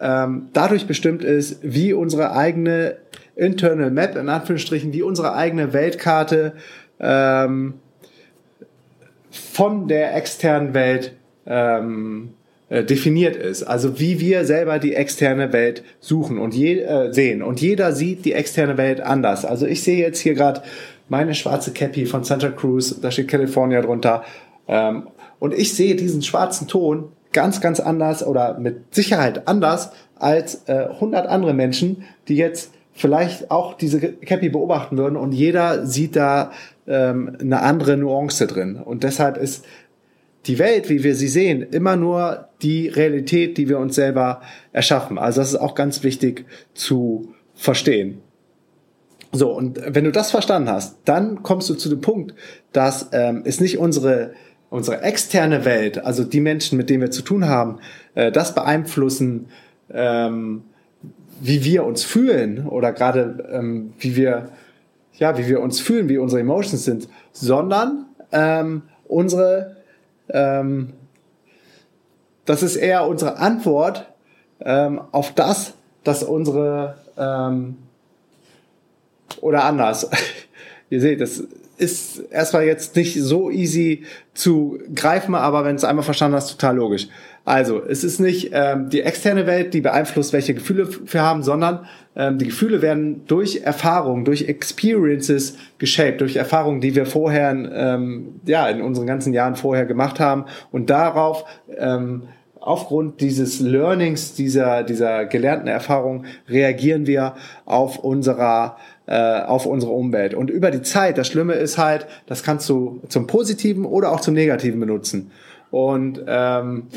ähm, 0.00 0.48
dadurch 0.52 0.86
bestimmt 0.86 1.24
ist, 1.24 1.60
wie 1.62 1.92
unsere 1.92 2.32
eigene 2.32 2.96
Internal 3.36 3.90
Map, 3.90 4.16
in 4.16 4.28
Anführungsstrichen, 4.28 4.92
wie 4.92 5.02
unsere 5.02 5.34
eigene 5.34 5.72
Weltkarte 5.72 6.54
ähm, 6.98 7.74
von 9.30 9.88
der 9.88 10.16
externen 10.16 10.74
Welt 10.74 11.14
ähm, 11.46 12.34
äh, 12.68 12.84
definiert 12.84 13.36
ist. 13.36 13.62
Also 13.62 14.00
wie 14.00 14.20
wir 14.20 14.44
selber 14.44 14.78
die 14.78 14.94
externe 14.94 15.52
Welt 15.52 15.84
suchen 16.00 16.38
und 16.38 16.54
je, 16.54 16.80
äh, 16.80 17.12
sehen. 17.12 17.42
Und 17.42 17.60
jeder 17.60 17.92
sieht 17.92 18.24
die 18.24 18.32
externe 18.32 18.76
Welt 18.76 19.00
anders. 19.00 19.44
Also 19.44 19.66
ich 19.66 19.82
sehe 19.82 19.98
jetzt 19.98 20.18
hier 20.18 20.34
gerade 20.34 20.62
meine 21.08 21.34
schwarze 21.34 21.72
Cappy 21.72 22.06
von 22.06 22.24
Santa 22.24 22.50
Cruz, 22.50 23.00
da 23.00 23.10
steht 23.10 23.28
California 23.28 23.80
drunter. 23.80 24.24
Ähm, 24.66 25.08
und 25.38 25.54
ich 25.54 25.74
sehe 25.74 25.96
diesen 25.96 26.22
schwarzen 26.22 26.68
Ton 26.68 27.12
ganz, 27.32 27.60
ganz 27.60 27.80
anders 27.80 28.26
oder 28.26 28.58
mit 28.58 28.94
Sicherheit 28.94 29.46
anders 29.46 29.90
als 30.16 30.62
äh, 30.66 30.88
100 30.90 31.26
andere 31.26 31.54
Menschen, 31.54 32.04
die 32.28 32.36
jetzt 32.36 32.72
vielleicht 32.92 33.50
auch 33.50 33.74
diese 33.74 34.00
Cappy 34.00 34.48
beobachten 34.48 34.98
würden 34.98 35.16
und 35.16 35.32
jeder 35.32 35.86
sieht 35.86 36.16
da 36.16 36.50
ähm, 36.88 37.36
eine 37.40 37.62
andere 37.62 37.96
Nuance 37.96 38.46
drin. 38.46 38.76
Und 38.76 39.04
deshalb 39.04 39.36
ist 39.36 39.64
die 40.46 40.58
Welt, 40.58 40.88
wie 40.88 41.04
wir 41.04 41.14
sie 41.14 41.28
sehen, 41.28 41.62
immer 41.62 41.96
nur 41.96 42.48
die 42.62 42.88
Realität, 42.88 43.56
die 43.56 43.68
wir 43.68 43.78
uns 43.78 43.94
selber 43.94 44.40
erschaffen. 44.72 45.18
Also 45.18 45.40
das 45.40 45.50
ist 45.50 45.60
auch 45.60 45.74
ganz 45.74 46.02
wichtig 46.02 46.44
zu 46.74 47.34
verstehen. 47.54 48.20
So, 49.32 49.52
und 49.52 49.80
wenn 49.84 50.04
du 50.04 50.12
das 50.12 50.30
verstanden 50.30 50.70
hast, 50.70 50.96
dann 51.04 51.42
kommst 51.42 51.68
du 51.68 51.74
zu 51.74 51.88
dem 51.88 52.00
Punkt, 52.00 52.34
dass 52.72 53.08
ähm, 53.12 53.42
es 53.44 53.60
nicht 53.60 53.78
unsere 53.78 54.32
unsere 54.70 55.00
externe 55.00 55.64
Welt, 55.64 56.04
also 56.04 56.24
die 56.24 56.40
Menschen, 56.40 56.76
mit 56.76 56.90
denen 56.90 57.00
wir 57.00 57.10
zu 57.10 57.22
tun 57.22 57.48
haben, 57.48 57.78
äh, 58.14 58.30
das 58.30 58.54
beeinflussen, 58.54 59.46
ähm, 59.90 60.64
wie 61.40 61.64
wir 61.64 61.84
uns 61.84 62.04
fühlen 62.04 62.66
oder 62.66 62.92
gerade 62.92 63.48
ähm, 63.50 63.94
wie 63.98 64.16
wir 64.16 64.50
ja 65.14 65.38
wie 65.38 65.46
wir 65.46 65.60
uns 65.60 65.80
fühlen, 65.80 66.08
wie 66.08 66.18
unsere 66.18 66.40
Emotions 66.40 66.84
sind, 66.84 67.08
sondern 67.32 68.06
ähm, 68.32 68.82
unsere 69.06 69.76
ähm, 70.28 70.92
das 72.44 72.62
ist 72.62 72.76
eher 72.76 73.06
unsere 73.06 73.38
Antwort 73.38 74.06
ähm, 74.60 75.00
auf 75.12 75.34
das, 75.34 75.74
dass 76.02 76.22
unsere 76.22 76.96
ähm, 77.16 77.76
oder 79.40 79.64
anders. 79.64 80.10
Ihr 80.90 81.00
seht, 81.00 81.20
das 81.20 81.44
ist 81.76 82.18
erstmal 82.30 82.64
jetzt 82.64 82.96
nicht 82.96 83.20
so 83.20 83.50
easy 83.50 84.04
zu 84.34 84.78
greifen, 84.94 85.34
aber 85.34 85.64
wenn 85.64 85.76
es 85.76 85.84
einmal 85.84 86.04
verstanden 86.04 86.36
hast, 86.36 86.50
total 86.50 86.76
logisch. 86.76 87.08
Also, 87.44 87.82
es 87.82 88.04
ist 88.04 88.20
nicht 88.20 88.50
ähm, 88.52 88.90
die 88.90 89.00
externe 89.00 89.46
Welt, 89.46 89.72
die 89.72 89.80
beeinflusst, 89.80 90.34
welche 90.34 90.52
Gefühle 90.52 90.86
wir 91.06 91.22
haben, 91.22 91.42
sondern 91.42 91.86
ähm, 92.14 92.36
die 92.36 92.46
Gefühle 92.46 92.82
werden 92.82 93.22
durch 93.26 93.62
Erfahrungen, 93.62 94.26
durch 94.26 94.48
Experiences 94.48 95.56
geshaped, 95.78 96.20
durch 96.20 96.36
Erfahrungen, 96.36 96.82
die 96.82 96.94
wir 96.94 97.06
vorher, 97.06 97.50
ähm, 97.52 98.40
ja, 98.44 98.68
in 98.68 98.82
unseren 98.82 99.06
ganzen 99.06 99.32
Jahren 99.32 99.56
vorher 99.56 99.86
gemacht 99.86 100.20
haben 100.20 100.44
und 100.72 100.90
darauf 100.90 101.46
ähm, 101.78 102.24
aufgrund 102.60 103.22
dieses 103.22 103.60
Learnings, 103.60 104.34
dieser, 104.34 104.82
dieser 104.82 105.24
gelernten 105.24 105.68
Erfahrung 105.68 106.26
reagieren 106.48 107.06
wir 107.06 107.34
auf 107.64 107.98
unserer 107.98 108.76
äh, 109.08 109.40
auf 109.40 109.64
unsere 109.64 109.92
Umwelt. 109.92 110.34
Und 110.34 110.50
über 110.50 110.70
die 110.70 110.82
Zeit, 110.82 111.16
das 111.16 111.28
Schlimme 111.28 111.54
ist 111.54 111.78
halt, 111.78 112.06
das 112.26 112.42
kannst 112.42 112.68
du 112.68 113.00
zum 113.08 113.26
Positiven 113.26 113.86
oder 113.86 114.12
auch 114.12 114.20
zum 114.20 114.34
Negativen 114.34 114.78
benutzen. 114.78 115.30
Und 115.70 116.22
ähm, 116.26 116.88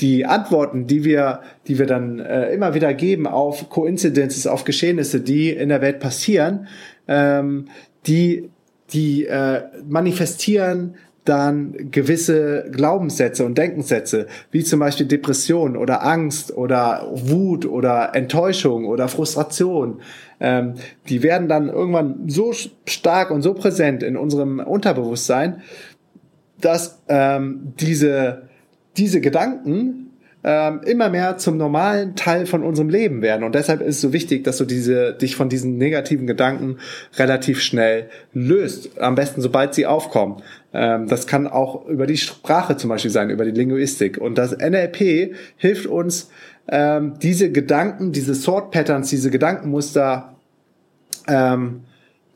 die 0.00 0.26
Antworten, 0.26 0.86
die 0.86 1.04
wir, 1.04 1.40
die 1.66 1.78
wir 1.78 1.86
dann 1.86 2.20
äh, 2.20 2.52
immer 2.52 2.74
wieder 2.74 2.94
geben 2.94 3.26
auf 3.26 3.68
Coincidences, 3.68 4.46
auf 4.46 4.64
Geschehnisse, 4.64 5.20
die 5.20 5.50
in 5.50 5.68
der 5.68 5.80
Welt 5.80 5.98
passieren, 5.98 6.68
ähm, 7.08 7.66
die, 8.06 8.48
die 8.92 9.26
äh, 9.26 9.62
manifestieren 9.88 10.94
dann 11.28 11.90
gewisse 11.90 12.70
Glaubenssätze 12.70 13.44
und 13.44 13.58
Denkenssätze, 13.58 14.26
wie 14.50 14.64
zum 14.64 14.80
Beispiel 14.80 15.06
Depression 15.06 15.76
oder 15.76 16.04
Angst 16.04 16.56
oder 16.56 17.08
Wut 17.12 17.66
oder 17.66 18.14
Enttäuschung 18.14 18.86
oder 18.86 19.08
Frustration, 19.08 20.00
ähm, 20.40 20.74
die 21.08 21.22
werden 21.22 21.48
dann 21.48 21.68
irgendwann 21.68 22.28
so 22.28 22.52
stark 22.86 23.30
und 23.30 23.42
so 23.42 23.54
präsent 23.54 24.02
in 24.02 24.16
unserem 24.16 24.60
Unterbewusstsein, 24.60 25.62
dass 26.60 27.02
ähm, 27.08 27.72
diese, 27.78 28.48
diese 28.96 29.20
Gedanken 29.20 30.10
ähm, 30.48 30.80
immer 30.86 31.08
mehr 31.08 31.38
zum 31.38 31.56
normalen 31.56 32.14
Teil 32.14 32.46
von 32.46 32.62
unserem 32.62 32.88
Leben 32.88 33.20
werden. 33.20 33.42
Und 33.42 33.56
deshalb 33.56 33.80
ist 33.80 33.96
es 33.96 34.00
so 34.00 34.12
wichtig, 34.12 34.44
dass 34.44 34.58
du 34.58 34.64
diese, 34.64 35.12
dich 35.12 35.34
von 35.34 35.48
diesen 35.48 35.76
negativen 35.76 36.28
Gedanken 36.28 36.78
relativ 37.18 37.60
schnell 37.60 38.08
löst. 38.32 39.00
Am 39.00 39.16
besten, 39.16 39.40
sobald 39.40 39.74
sie 39.74 39.86
aufkommen. 39.86 40.36
Ähm, 40.72 41.08
das 41.08 41.26
kann 41.26 41.48
auch 41.48 41.86
über 41.86 42.06
die 42.06 42.16
Sprache 42.16 42.76
zum 42.76 42.90
Beispiel 42.90 43.10
sein, 43.10 43.28
über 43.30 43.44
die 43.44 43.50
Linguistik. 43.50 44.18
Und 44.18 44.38
das 44.38 44.56
NLP 44.56 45.34
hilft 45.56 45.86
uns, 45.86 46.30
ähm, 46.68 47.14
diese 47.20 47.50
Gedanken, 47.50 48.12
diese 48.12 48.34
Sort 48.36 48.70
Patterns, 48.70 49.10
diese 49.10 49.30
Gedankenmuster 49.32 50.36
ähm, 51.26 51.80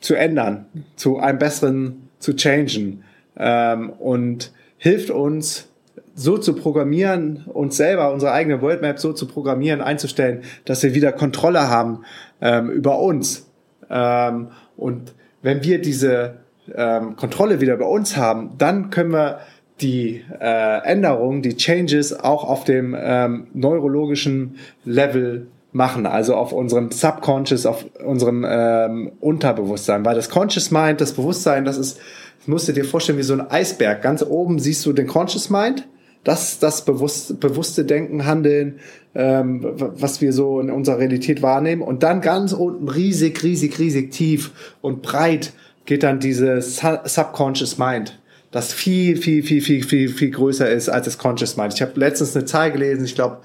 zu 0.00 0.16
ändern, 0.16 0.66
zu 0.96 1.18
einem 1.18 1.38
besseren 1.38 2.08
zu 2.18 2.34
changen 2.34 3.04
ähm, 3.36 3.90
und 3.90 4.50
hilft 4.78 5.10
uns 5.10 5.69
so 6.14 6.38
zu 6.38 6.54
programmieren, 6.54 7.44
uns 7.46 7.76
selber, 7.76 8.12
unsere 8.12 8.32
eigene 8.32 8.60
Worldmap 8.62 8.98
so 8.98 9.12
zu 9.12 9.26
programmieren, 9.26 9.80
einzustellen, 9.80 10.42
dass 10.64 10.82
wir 10.82 10.94
wieder 10.94 11.12
Kontrolle 11.12 11.68
haben 11.68 12.00
ähm, 12.40 12.70
über 12.70 12.98
uns. 12.98 13.48
Ähm, 13.88 14.48
und 14.76 15.14
wenn 15.42 15.62
wir 15.62 15.80
diese 15.80 16.36
ähm, 16.74 17.16
Kontrolle 17.16 17.60
wieder 17.60 17.76
bei 17.76 17.86
uns 17.86 18.16
haben, 18.16 18.52
dann 18.58 18.90
können 18.90 19.12
wir 19.12 19.40
die 19.80 20.22
äh, 20.40 20.84
Änderungen, 20.84 21.42
die 21.42 21.56
Changes 21.56 22.18
auch 22.18 22.44
auf 22.44 22.64
dem 22.64 22.94
ähm, 22.98 23.46
neurologischen 23.54 24.56
Level 24.84 25.46
machen, 25.72 26.06
also 26.06 26.34
auf 26.34 26.52
unserem 26.52 26.90
Subconscious, 26.90 27.64
auf 27.64 27.86
unserem 28.04 28.44
ähm, 28.48 29.12
Unterbewusstsein, 29.20 30.04
weil 30.04 30.16
das 30.16 30.28
Conscious 30.28 30.70
Mind, 30.70 31.00
das 31.00 31.12
Bewusstsein, 31.12 31.64
das 31.64 31.78
ist, 31.78 31.98
das 32.38 32.48
musst 32.48 32.68
du 32.68 32.72
dir 32.72 32.84
vorstellen 32.84 33.18
wie 33.18 33.22
so 33.22 33.34
ein 33.34 33.50
Eisberg. 33.50 34.02
Ganz 34.02 34.22
oben 34.22 34.58
siehst 34.58 34.84
du 34.84 34.92
den 34.92 35.06
Conscious 35.06 35.48
Mind 35.48 35.86
das 36.24 36.58
das 36.58 36.84
bewusst, 36.84 37.40
bewusste 37.40 37.84
Denken, 37.84 38.26
Handeln, 38.26 38.80
ähm, 39.14 39.64
was 39.64 40.20
wir 40.20 40.32
so 40.32 40.60
in 40.60 40.70
unserer 40.70 40.98
Realität 40.98 41.42
wahrnehmen. 41.42 41.82
Und 41.82 42.02
dann 42.02 42.20
ganz 42.20 42.52
unten 42.52 42.88
riesig, 42.88 43.42
riesig, 43.42 43.78
riesig 43.78 44.12
tief 44.12 44.52
und 44.80 45.02
breit 45.02 45.52
geht 45.86 46.02
dann 46.02 46.20
diese 46.20 46.60
Subconscious 46.60 47.78
Mind, 47.78 48.20
das 48.50 48.72
viel, 48.72 49.16
viel, 49.16 49.42
viel, 49.42 49.62
viel, 49.62 49.82
viel, 49.82 50.08
viel 50.08 50.30
größer 50.30 50.70
ist 50.70 50.88
als 50.88 51.06
das 51.06 51.18
Conscious 51.18 51.56
Mind. 51.56 51.74
Ich 51.74 51.82
habe 51.82 51.98
letztens 51.98 52.36
eine 52.36 52.44
Zahl 52.44 52.70
gelesen, 52.70 53.04
ich 53.04 53.14
glaube, 53.14 53.38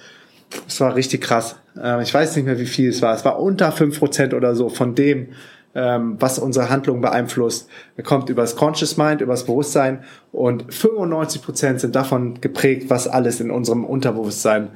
es 0.68 0.80
war 0.80 0.96
richtig 0.96 1.22
krass. 1.22 1.56
Ähm, 1.82 2.02
ich 2.02 2.14
weiß 2.14 2.36
nicht 2.36 2.46
mehr, 2.46 2.60
wie 2.60 2.66
viel 2.66 2.90
es 2.90 3.02
war. 3.02 3.16
Es 3.16 3.26
war 3.26 3.40
unter 3.40 3.72
fünf 3.72 4.00
Prozent 4.00 4.34
oder 4.34 4.56
so 4.56 4.70
von 4.70 4.96
dem, 4.96 5.30
ähm, 5.76 6.16
was 6.20 6.40
unsere 6.40 6.70
Handlung 6.70 7.02
beeinflusst, 7.02 7.70
kommt 8.04 8.30
über 8.30 8.42
das 8.42 8.56
Conscious 8.56 8.98
Mind, 8.98 9.22
über 9.22 9.34
das 9.34 9.46
Bewusstsein 9.46 10.04
und 10.32 10.74
95 10.74 11.42
Prozent 11.42 11.82
sind 11.82 11.96
davon 11.96 12.40
geprägt, 12.42 12.90
was 12.90 13.08
alles 13.08 13.42
in 13.42 13.52
unserem 13.52 13.84
Unterbewusstsein 13.84 14.72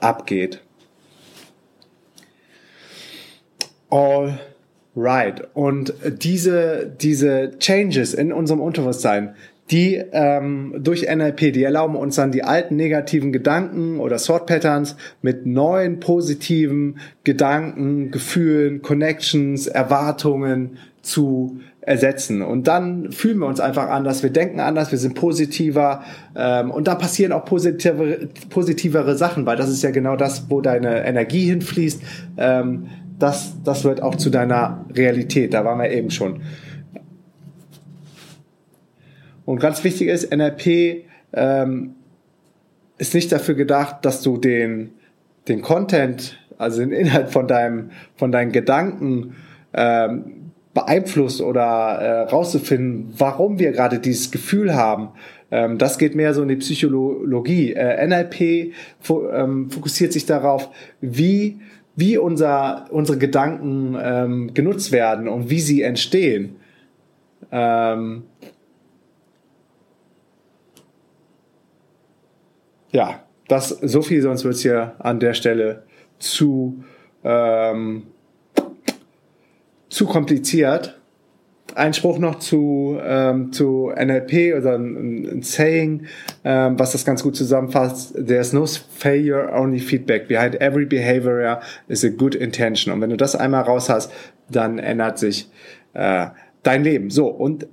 abgeht. 0.00 0.62
All 3.90 4.38
right. 4.96 5.46
Und 5.54 5.94
diese, 6.04 6.86
diese 7.00 7.58
Changes 7.58 8.14
in 8.14 8.32
unserem 8.32 8.60
Unterbewusstsein, 8.60 9.34
die 9.70 10.02
ähm, 10.12 10.74
durch 10.78 11.06
NLP, 11.08 11.52
die 11.52 11.62
erlauben 11.62 11.96
uns 11.96 12.16
dann 12.16 12.32
die 12.32 12.42
alten 12.42 12.76
negativen 12.76 13.32
Gedanken 13.32 13.98
oder 13.98 14.18
Sort 14.18 14.46
Patterns 14.46 14.96
mit 15.22 15.46
neuen 15.46 16.00
positiven 16.00 16.98
Gedanken, 17.24 18.10
Gefühlen, 18.10 18.82
Connections, 18.82 19.66
Erwartungen 19.66 20.76
zu 21.00 21.60
ersetzen. 21.80 22.42
Und 22.42 22.66
dann 22.66 23.12
fühlen 23.12 23.38
wir 23.38 23.46
uns 23.46 23.60
einfach 23.60 23.88
anders, 23.88 24.22
wir 24.22 24.30
denken 24.30 24.60
anders, 24.60 24.90
wir 24.90 24.98
sind 24.98 25.14
positiver 25.14 26.02
ähm, 26.34 26.70
und 26.70 26.88
da 26.88 26.94
passieren 26.94 27.32
auch 27.32 27.44
positive, 27.44 28.28
positivere 28.50 29.16
Sachen, 29.16 29.46
weil 29.46 29.56
das 29.56 29.70
ist 29.70 29.82
ja 29.82 29.90
genau 29.90 30.16
das, 30.16 30.46
wo 30.50 30.60
deine 30.60 31.06
Energie 31.06 31.46
hinfließt. 31.46 32.02
Ähm, 32.36 32.86
das, 33.18 33.54
das 33.64 33.84
wird 33.84 34.02
auch 34.02 34.16
zu 34.16 34.30
deiner 34.30 34.84
Realität, 34.94 35.54
da 35.54 35.64
waren 35.64 35.78
wir 35.78 35.90
eben 35.90 36.10
schon. 36.10 36.40
Und 39.44 39.60
ganz 39.60 39.84
wichtig 39.84 40.08
ist, 40.08 40.34
NLP 40.34 41.04
ähm, 41.32 41.94
ist 42.98 43.14
nicht 43.14 43.30
dafür 43.32 43.54
gedacht, 43.54 44.04
dass 44.04 44.22
du 44.22 44.38
den, 44.38 44.92
den 45.48 45.62
Content, 45.62 46.38
also 46.58 46.80
den 46.80 46.92
Inhalt 46.92 47.30
von 47.30 47.46
deinem, 47.46 47.90
von 48.16 48.32
deinen 48.32 48.52
Gedanken 48.52 49.36
ähm, 49.72 50.52
beeinflusst 50.72 51.40
oder 51.40 51.64
äh, 51.64 52.20
rauszufinden, 52.22 53.12
warum 53.16 53.58
wir 53.58 53.72
gerade 53.72 53.98
dieses 53.98 54.30
Gefühl 54.30 54.74
haben. 54.74 55.10
Ähm, 55.50 55.78
das 55.78 55.98
geht 55.98 56.14
mehr 56.14 56.34
so 56.34 56.42
in 56.42 56.48
die 56.48 56.56
Psychologie. 56.56 57.72
Äh, 57.72 58.06
NLP 58.06 58.74
fo 59.00 59.28
ähm, 59.30 59.70
fokussiert 59.70 60.12
sich 60.12 60.26
darauf, 60.26 60.70
wie 61.00 61.60
wie 61.96 62.18
unser, 62.18 62.86
unsere 62.90 63.18
Gedanken 63.18 63.96
ähm, 64.00 64.54
genutzt 64.54 64.92
werden 64.92 65.28
und 65.28 65.50
wie 65.50 65.60
sie 65.60 65.82
entstehen. 65.82 66.56
Ähm, 67.52 68.24
ja, 72.94 73.24
das 73.48 73.70
so 73.70 74.02
viel, 74.02 74.22
sonst 74.22 74.44
wird 74.44 74.54
es 74.54 74.62
hier 74.62 74.94
an 75.00 75.18
der 75.18 75.34
Stelle 75.34 75.82
zu, 76.20 76.84
ähm, 77.24 78.04
zu 79.88 80.06
kompliziert. 80.06 81.00
Ein 81.74 81.92
Spruch 81.92 82.18
noch 82.18 82.38
zu, 82.38 82.96
ähm, 83.02 83.50
zu 83.52 83.90
NLP 83.96 84.56
oder 84.56 84.78
ein, 84.78 85.38
ein 85.38 85.42
Saying, 85.42 86.06
ähm, 86.44 86.78
was 86.78 86.92
das 86.92 87.04
ganz 87.04 87.24
gut 87.24 87.34
zusammenfasst. 87.34 88.14
There's 88.14 88.52
no 88.52 88.64
failure, 88.64 89.52
only 89.52 89.80
feedback. 89.80 90.28
Behind 90.28 90.54
every 90.60 90.86
behavior 90.86 91.60
is 91.88 92.04
a 92.04 92.10
good 92.10 92.36
intention. 92.36 92.94
Und 92.94 93.00
wenn 93.00 93.10
du 93.10 93.16
das 93.16 93.34
einmal 93.34 93.64
raus 93.64 93.88
hast, 93.88 94.12
dann 94.48 94.78
ändert 94.78 95.18
sich 95.18 95.50
äh, 95.94 96.26
dein 96.62 96.84
Leben. 96.84 97.10
So, 97.10 97.26
und 97.26 97.66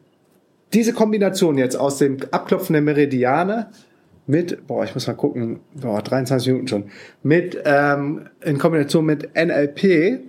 diese 0.73 0.93
Kombination 0.93 1.59
jetzt 1.59 1.75
aus 1.75 1.99
dem 1.99 2.17
Abklopfen 2.31 2.73
der 2.73 2.81
Meridiane 2.81 3.69
mit, 4.31 4.65
boah, 4.65 4.85
ich 4.85 4.93
muss 4.93 5.07
mal 5.07 5.13
gucken, 5.13 5.59
boah, 5.75 6.01
23 6.01 6.47
Minuten 6.47 6.67
schon, 6.69 6.83
mit, 7.21 7.61
ähm, 7.65 8.29
in 8.41 8.57
Kombination 8.57 9.05
mit 9.05 9.35
NLP, 9.35 10.21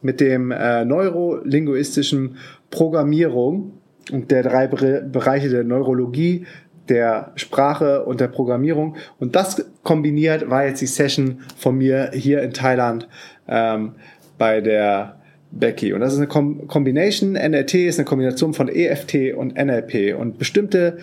mit 0.00 0.20
dem 0.20 0.52
äh, 0.52 0.84
neurolinguistischen 0.84 2.36
Programmierung 2.70 3.72
und 4.12 4.30
der 4.30 4.44
drei 4.44 4.68
Bereiche 4.68 5.48
der 5.48 5.64
Neurologie, 5.64 6.46
der 6.88 7.32
Sprache 7.34 8.04
und 8.04 8.20
der 8.20 8.28
Programmierung. 8.28 8.94
Und 9.18 9.34
das 9.34 9.66
kombiniert 9.82 10.48
war 10.48 10.64
jetzt 10.64 10.80
die 10.80 10.86
Session 10.86 11.40
von 11.56 11.76
mir 11.76 12.12
hier 12.14 12.42
in 12.42 12.52
Thailand 12.52 13.08
ähm, 13.48 13.96
bei 14.38 14.60
der 14.60 15.16
Becky. 15.50 15.92
Und 15.92 16.00
das 16.00 16.12
ist 16.12 16.20
eine 16.20 16.28
Combination. 16.28 17.32
NLT 17.32 17.74
ist 17.74 17.98
eine 17.98 18.06
Kombination 18.06 18.54
von 18.54 18.68
EFT 18.68 19.34
und 19.36 19.56
NLP. 19.56 20.16
Und 20.16 20.38
bestimmte 20.38 20.98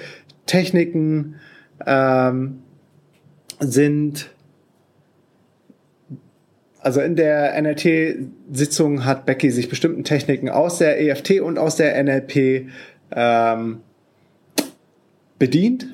Techniken 0.46 1.36
ähm, 1.86 2.62
sind 3.60 4.30
also 6.86 7.02
in 7.02 7.16
der 7.16 7.60
NLT-Sitzung 7.60 9.06
hat 9.06 9.26
Becky 9.26 9.50
sich 9.50 9.70
bestimmten 9.70 10.04
Techniken 10.04 10.50
aus 10.50 10.78
der 10.78 11.02
EFT 11.02 11.42
und 11.42 11.58
aus 11.58 11.78
der 11.78 12.04
NLP 12.04 12.68
ähm, 13.12 13.80
bedient, 15.40 15.88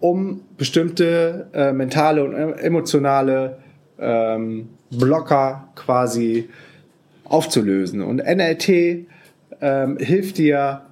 um 0.00 0.40
bestimmte 0.56 1.48
äh, 1.52 1.72
mentale 1.72 2.24
und 2.24 2.34
emotionale 2.34 3.58
ähm, 3.98 4.70
Blocker 4.90 5.68
quasi 5.74 6.48
aufzulösen. 7.24 8.00
Und 8.00 8.16
NLT 8.16 9.06
ähm, 9.60 9.98
hilft 9.98 10.38
dir 10.38 10.86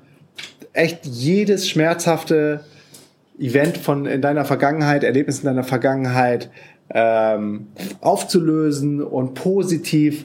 echt 0.74 1.06
jedes 1.06 1.66
schmerzhafte 1.66 2.60
Event 3.38 3.76
von 3.76 4.06
in 4.06 4.22
deiner 4.22 4.44
Vergangenheit, 4.44 5.04
Erlebnis 5.04 5.40
in 5.40 5.46
deiner 5.46 5.64
Vergangenheit 5.64 6.50
ähm, 6.90 7.68
aufzulösen 8.00 9.02
und 9.02 9.34
positiv 9.34 10.24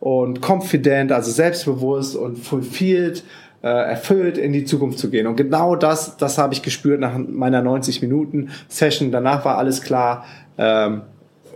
und 0.00 0.40
confident, 0.46 1.12
also 1.12 1.30
selbstbewusst 1.30 2.16
und 2.16 2.38
fulfilled, 2.38 3.24
äh, 3.62 3.68
erfüllt 3.68 4.36
in 4.36 4.52
die 4.52 4.64
Zukunft 4.64 4.98
zu 4.98 5.10
gehen. 5.10 5.26
Und 5.26 5.36
genau 5.36 5.76
das, 5.76 6.16
das 6.16 6.38
habe 6.38 6.54
ich 6.54 6.62
gespürt 6.62 7.00
nach 7.00 7.16
meiner 7.16 7.62
90 7.62 8.02
Minuten 8.02 8.50
Session. 8.68 9.12
Danach 9.12 9.44
war 9.44 9.58
alles 9.58 9.82
klar. 9.82 10.24
Ähm, 10.58 11.02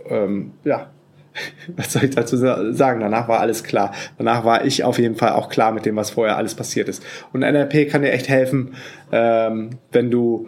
ähm, 0.09 0.51
ja, 0.63 0.87
was 1.75 1.93
soll 1.93 2.05
ich 2.05 2.15
dazu 2.15 2.37
sagen? 2.37 3.01
Danach 3.01 3.27
war 3.27 3.39
alles 3.39 3.63
klar. 3.63 3.93
Danach 4.17 4.45
war 4.45 4.65
ich 4.65 4.83
auf 4.83 4.97
jeden 4.97 5.15
Fall 5.15 5.33
auch 5.33 5.49
klar 5.49 5.71
mit 5.71 5.85
dem, 5.85 5.95
was 5.95 6.11
vorher 6.11 6.37
alles 6.37 6.55
passiert 6.55 6.89
ist. 6.89 7.03
Und 7.33 7.41
NLP 7.41 7.89
kann 7.89 8.01
dir 8.01 8.11
echt 8.11 8.29
helfen, 8.29 8.75
ähm, 9.11 9.71
wenn 9.91 10.09
du 10.09 10.47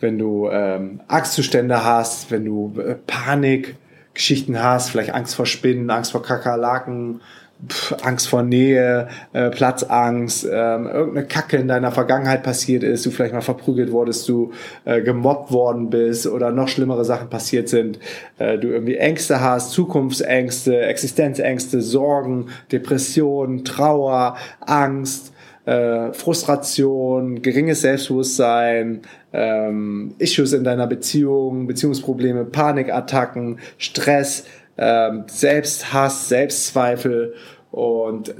wenn 0.00 0.18
du 0.18 0.48
ähm, 0.50 1.00
Angstzustände 1.08 1.84
hast, 1.84 2.30
wenn 2.30 2.44
du 2.44 2.74
äh, 2.78 2.94
Panikgeschichten 2.94 4.62
hast, 4.62 4.90
vielleicht 4.90 5.14
Angst 5.14 5.34
vor 5.34 5.46
Spinnen, 5.46 5.90
Angst 5.90 6.12
vor 6.12 6.22
Kakerlaken, 6.22 7.20
pff, 7.66 7.94
Angst 8.04 8.28
vor 8.28 8.42
Nähe, 8.42 9.08
äh, 9.32 9.50
Platzangst, 9.50 10.44
ähm, 10.44 10.86
irgendeine 10.86 11.26
Kacke 11.26 11.56
in 11.56 11.68
deiner 11.68 11.90
Vergangenheit 11.90 12.42
passiert 12.42 12.82
ist, 12.84 13.04
du 13.04 13.10
vielleicht 13.10 13.34
mal 13.34 13.40
verprügelt 13.40 13.90
wurdest, 13.90 14.28
du 14.28 14.52
äh, 14.84 15.02
gemobbt 15.02 15.50
worden 15.50 15.90
bist 15.90 16.26
oder 16.26 16.52
noch 16.52 16.68
schlimmere 16.68 17.04
Sachen 17.04 17.28
passiert 17.28 17.68
sind, 17.68 17.98
äh, 18.38 18.58
du 18.58 18.68
irgendwie 18.68 18.96
Ängste 18.96 19.40
hast, 19.40 19.72
Zukunftsängste, 19.72 20.80
Existenzängste, 20.82 21.82
Sorgen, 21.82 22.46
Depressionen, 22.70 23.64
Trauer, 23.64 24.36
Angst, 24.60 25.32
äh, 25.68 26.14
Frustration, 26.14 27.42
geringes 27.42 27.82
Selbstbewusstsein, 27.82 29.02
ähm, 29.34 30.14
Issues 30.18 30.54
in 30.54 30.64
deiner 30.64 30.86
Beziehung, 30.86 31.66
Beziehungsprobleme, 31.66 32.46
Panikattacken, 32.46 33.58
Stress, 33.76 34.46
ähm, 34.78 35.24
Selbsthass, 35.26 36.30
Selbstzweifel 36.30 37.34
und 37.70 38.34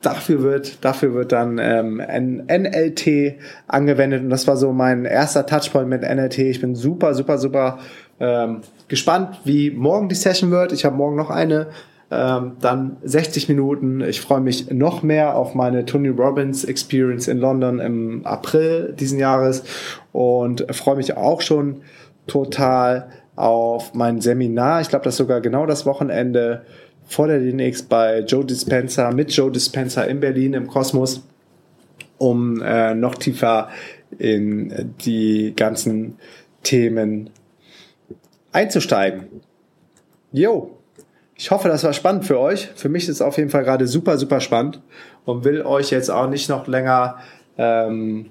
dafür 0.00 0.42
wird, 0.42 0.82
dafür 0.82 1.12
wird 1.12 1.32
dann 1.32 1.58
ähm, 1.58 2.00
NLT 2.00 3.34
angewendet 3.66 4.22
und 4.22 4.30
das 4.30 4.46
war 4.46 4.56
so 4.56 4.72
mein 4.72 5.04
erster 5.04 5.44
Touchpoint 5.44 5.90
mit 5.90 6.00
NLT. 6.00 6.38
Ich 6.38 6.62
bin 6.62 6.74
super, 6.74 7.12
super, 7.12 7.36
super 7.36 7.78
ähm, 8.20 8.62
gespannt, 8.88 9.40
wie 9.44 9.70
morgen 9.70 10.08
die 10.08 10.14
Session 10.14 10.50
wird. 10.50 10.72
Ich 10.72 10.86
habe 10.86 10.96
morgen 10.96 11.16
noch 11.16 11.28
eine 11.28 11.66
ähm, 12.14 12.56
dann 12.60 12.98
60 13.02 13.48
Minuten. 13.48 14.02
Ich 14.02 14.20
freue 14.20 14.42
mich 14.42 14.70
noch 14.70 15.02
mehr 15.02 15.34
auf 15.34 15.54
meine 15.54 15.86
Tony 15.86 16.08
Robbins 16.10 16.62
Experience 16.62 17.26
in 17.26 17.38
London 17.38 17.78
im 17.78 18.26
April 18.26 18.94
diesen 18.98 19.18
Jahres 19.18 19.64
und 20.12 20.66
freue 20.74 20.96
mich 20.96 21.16
auch 21.16 21.40
schon 21.40 21.80
total 22.26 23.08
auf 23.34 23.94
mein 23.94 24.20
Seminar. 24.20 24.82
Ich 24.82 24.90
glaube, 24.90 25.06
das 25.06 25.14
ist 25.14 25.18
sogar 25.18 25.40
genau 25.40 25.64
das 25.64 25.86
Wochenende 25.86 26.66
vor 27.06 27.28
der 27.28 27.40
DNX 27.40 27.84
bei 27.84 28.20
Joe 28.20 28.44
Dispenza, 28.44 29.10
mit 29.10 29.32
Joe 29.32 29.50
Dispenza 29.50 30.02
in 30.02 30.20
Berlin 30.20 30.52
im 30.52 30.66
Kosmos, 30.66 31.26
um 32.18 32.60
äh, 32.60 32.94
noch 32.94 33.14
tiefer 33.14 33.70
in 34.18 34.94
die 35.02 35.54
ganzen 35.56 36.18
Themen 36.62 37.30
einzusteigen. 38.52 39.28
Jo, 40.30 40.81
ich 41.42 41.50
hoffe, 41.50 41.66
das 41.66 41.82
war 41.82 41.92
spannend 41.92 42.24
für 42.24 42.38
euch. 42.38 42.70
Für 42.76 42.88
mich 42.88 43.02
ist 43.08 43.16
es 43.16 43.20
auf 43.20 43.36
jeden 43.36 43.50
Fall 43.50 43.64
gerade 43.64 43.88
super, 43.88 44.16
super 44.16 44.38
spannend 44.40 44.80
und 45.24 45.42
will 45.42 45.62
euch 45.62 45.90
jetzt 45.90 46.08
auch 46.08 46.30
nicht 46.30 46.48
noch 46.48 46.68
länger 46.68 47.16
ähm, 47.58 48.26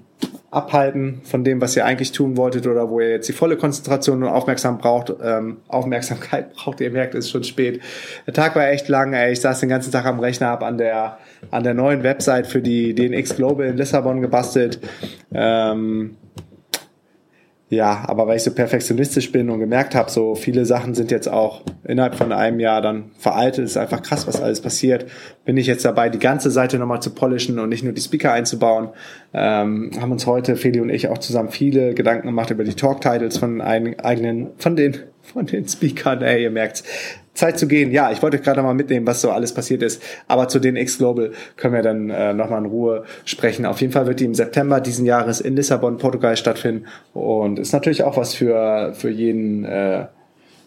abhalten 0.50 1.20
von 1.22 1.44
dem, 1.44 1.60
was 1.60 1.76
ihr 1.76 1.84
eigentlich 1.84 2.12
tun 2.12 2.38
wolltet 2.38 2.66
oder 2.66 2.88
wo 2.88 3.00
ihr 3.00 3.10
jetzt 3.10 3.28
die 3.28 3.34
volle 3.34 3.58
Konzentration 3.58 4.22
und 4.22 4.30
Aufmerksam 4.30 4.78
braucht, 4.78 5.12
ähm, 5.22 5.58
Aufmerksamkeit 5.68 6.52
braucht. 6.54 6.80
Ihr 6.80 6.90
merkt, 6.90 7.14
es 7.14 7.26
ist 7.26 7.32
schon 7.32 7.44
spät. 7.44 7.82
Der 8.26 8.32
Tag 8.32 8.56
war 8.56 8.70
echt 8.70 8.88
lang. 8.88 9.12
Ey. 9.12 9.32
Ich 9.32 9.42
saß 9.42 9.60
den 9.60 9.68
ganzen 9.68 9.92
Tag 9.92 10.06
am 10.06 10.18
Rechner, 10.18 10.48
ab 10.48 10.62
an 10.62 10.78
der 10.78 11.18
an 11.50 11.64
der 11.64 11.74
neuen 11.74 12.02
Website 12.04 12.46
für 12.46 12.62
die 12.62 12.94
DNX 12.94 13.36
Global 13.36 13.66
in 13.66 13.76
Lissabon 13.76 14.22
gebastelt. 14.22 14.80
Ähm, 15.34 16.16
ja, 17.72 18.04
aber 18.06 18.26
weil 18.26 18.36
ich 18.36 18.42
so 18.42 18.52
perfektionistisch 18.52 19.32
bin 19.32 19.48
und 19.48 19.58
gemerkt 19.58 19.94
habe, 19.94 20.10
so 20.10 20.34
viele 20.34 20.66
Sachen 20.66 20.92
sind 20.92 21.10
jetzt 21.10 21.26
auch 21.26 21.62
innerhalb 21.84 22.16
von 22.16 22.30
einem 22.30 22.60
Jahr 22.60 22.82
dann 22.82 23.12
veraltet, 23.18 23.64
ist 23.64 23.78
einfach 23.78 24.02
krass, 24.02 24.26
was 24.26 24.42
alles 24.42 24.60
passiert, 24.60 25.06
bin 25.46 25.56
ich 25.56 25.68
jetzt 25.68 25.82
dabei, 25.82 26.10
die 26.10 26.18
ganze 26.18 26.50
Seite 26.50 26.78
nochmal 26.78 27.00
zu 27.00 27.14
polischen 27.14 27.58
und 27.58 27.70
nicht 27.70 27.82
nur 27.82 27.94
die 27.94 28.02
Speaker 28.02 28.30
einzubauen. 28.30 28.90
Ähm, 29.32 29.90
haben 29.98 30.12
uns 30.12 30.26
heute, 30.26 30.56
Feli 30.56 30.80
und 30.80 30.90
ich, 30.90 31.08
auch 31.08 31.16
zusammen 31.16 31.48
viele 31.48 31.94
Gedanken 31.94 32.26
gemacht 32.26 32.50
über 32.50 32.62
die 32.62 32.74
Talk-Titles 32.74 33.38
von 33.38 33.62
eigenen, 33.62 34.50
von 34.58 34.76
den, 34.76 34.98
von 35.22 35.46
den 35.46 35.66
Speakern, 35.68 36.22
ey, 36.22 36.42
ihr 36.42 36.50
merkt's. 36.50 36.84
Zeit 37.34 37.58
zu 37.58 37.66
gehen. 37.66 37.92
Ja, 37.92 38.12
ich 38.12 38.22
wollte 38.22 38.38
gerade 38.38 38.62
mal 38.62 38.74
mitnehmen, 38.74 39.06
was 39.06 39.22
so 39.22 39.30
alles 39.30 39.54
passiert 39.54 39.82
ist. 39.82 40.02
Aber 40.28 40.48
zu 40.48 40.58
den 40.58 40.76
X 40.76 40.98
Global 40.98 41.32
können 41.56 41.74
wir 41.74 41.82
dann 41.82 42.10
äh, 42.10 42.34
nochmal 42.34 42.60
in 42.60 42.66
Ruhe 42.66 43.04
sprechen. 43.24 43.64
Auf 43.64 43.80
jeden 43.80 43.92
Fall 43.92 44.06
wird 44.06 44.20
die 44.20 44.26
im 44.26 44.34
September 44.34 44.80
diesen 44.80 45.06
Jahres 45.06 45.40
in 45.40 45.56
Lissabon, 45.56 45.96
Portugal 45.96 46.36
stattfinden. 46.36 46.86
Und 47.14 47.58
ist 47.58 47.72
natürlich 47.72 48.02
auch 48.02 48.18
was 48.18 48.34
für, 48.34 48.92
für 48.94 49.08
jeden 49.08 49.64
äh, 49.64 50.06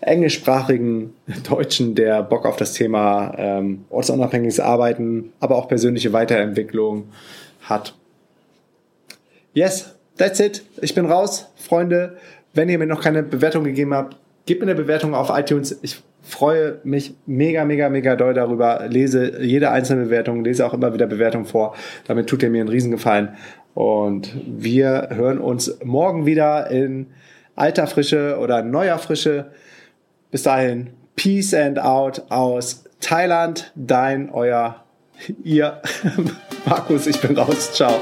englischsprachigen 0.01 1.13
Deutschen, 1.49 1.95
der 1.95 2.23
Bock 2.23 2.45
auf 2.45 2.55
das 2.55 2.73
Thema 2.73 3.33
ähm, 3.37 3.85
ortsunabhängiges 3.89 4.59
Arbeiten, 4.59 5.33
aber 5.39 5.55
auch 5.55 5.67
persönliche 5.67 6.13
Weiterentwicklung 6.13 7.09
hat. 7.61 7.95
Yes, 9.53 9.95
that's 10.17 10.39
it. 10.39 10.63
Ich 10.81 10.95
bin 10.95 11.05
raus, 11.05 11.47
Freunde. 11.55 12.17
Wenn 12.53 12.69
ihr 12.69 12.79
mir 12.79 12.87
noch 12.87 13.01
keine 13.01 13.23
Bewertung 13.23 13.63
gegeben 13.63 13.93
habt, 13.93 14.15
gebt 14.45 14.61
mir 14.61 14.71
eine 14.71 14.75
Bewertung 14.75 15.15
auf 15.15 15.29
iTunes. 15.29 15.77
Ich 15.81 16.01
freue 16.21 16.79
mich 16.83 17.15
mega, 17.25 17.65
mega, 17.65 17.89
mega 17.89 18.15
doll 18.15 18.33
darüber. 18.33 18.85
Lese 18.87 19.41
jede 19.41 19.71
einzelne 19.71 20.05
Bewertung, 20.05 20.43
lese 20.43 20.65
auch 20.65 20.73
immer 20.73 20.93
wieder 20.93 21.07
Bewertungen 21.07 21.45
vor. 21.45 21.75
Damit 22.07 22.27
tut 22.27 22.43
ihr 22.43 22.49
mir 22.49 22.61
einen 22.61 22.69
Riesengefallen. 22.69 23.35
Und 23.73 24.33
wir 24.47 25.09
hören 25.11 25.39
uns 25.39 25.77
morgen 25.83 26.25
wieder 26.25 26.71
in 26.71 27.07
alter 27.55 27.87
Frische 27.87 28.37
oder 28.39 28.63
neuer 28.63 28.97
Frische. 28.97 29.51
Bis 30.31 30.43
dahin, 30.43 30.91
Peace 31.15 31.53
and 31.53 31.79
Out 31.79 32.23
aus 32.29 32.85
Thailand. 33.01 33.71
Dein, 33.75 34.29
euer, 34.29 34.83
ihr, 35.43 35.81
Markus, 36.65 37.07
ich 37.07 37.19
bin 37.21 37.37
raus. 37.37 37.73
Ciao. 37.73 38.01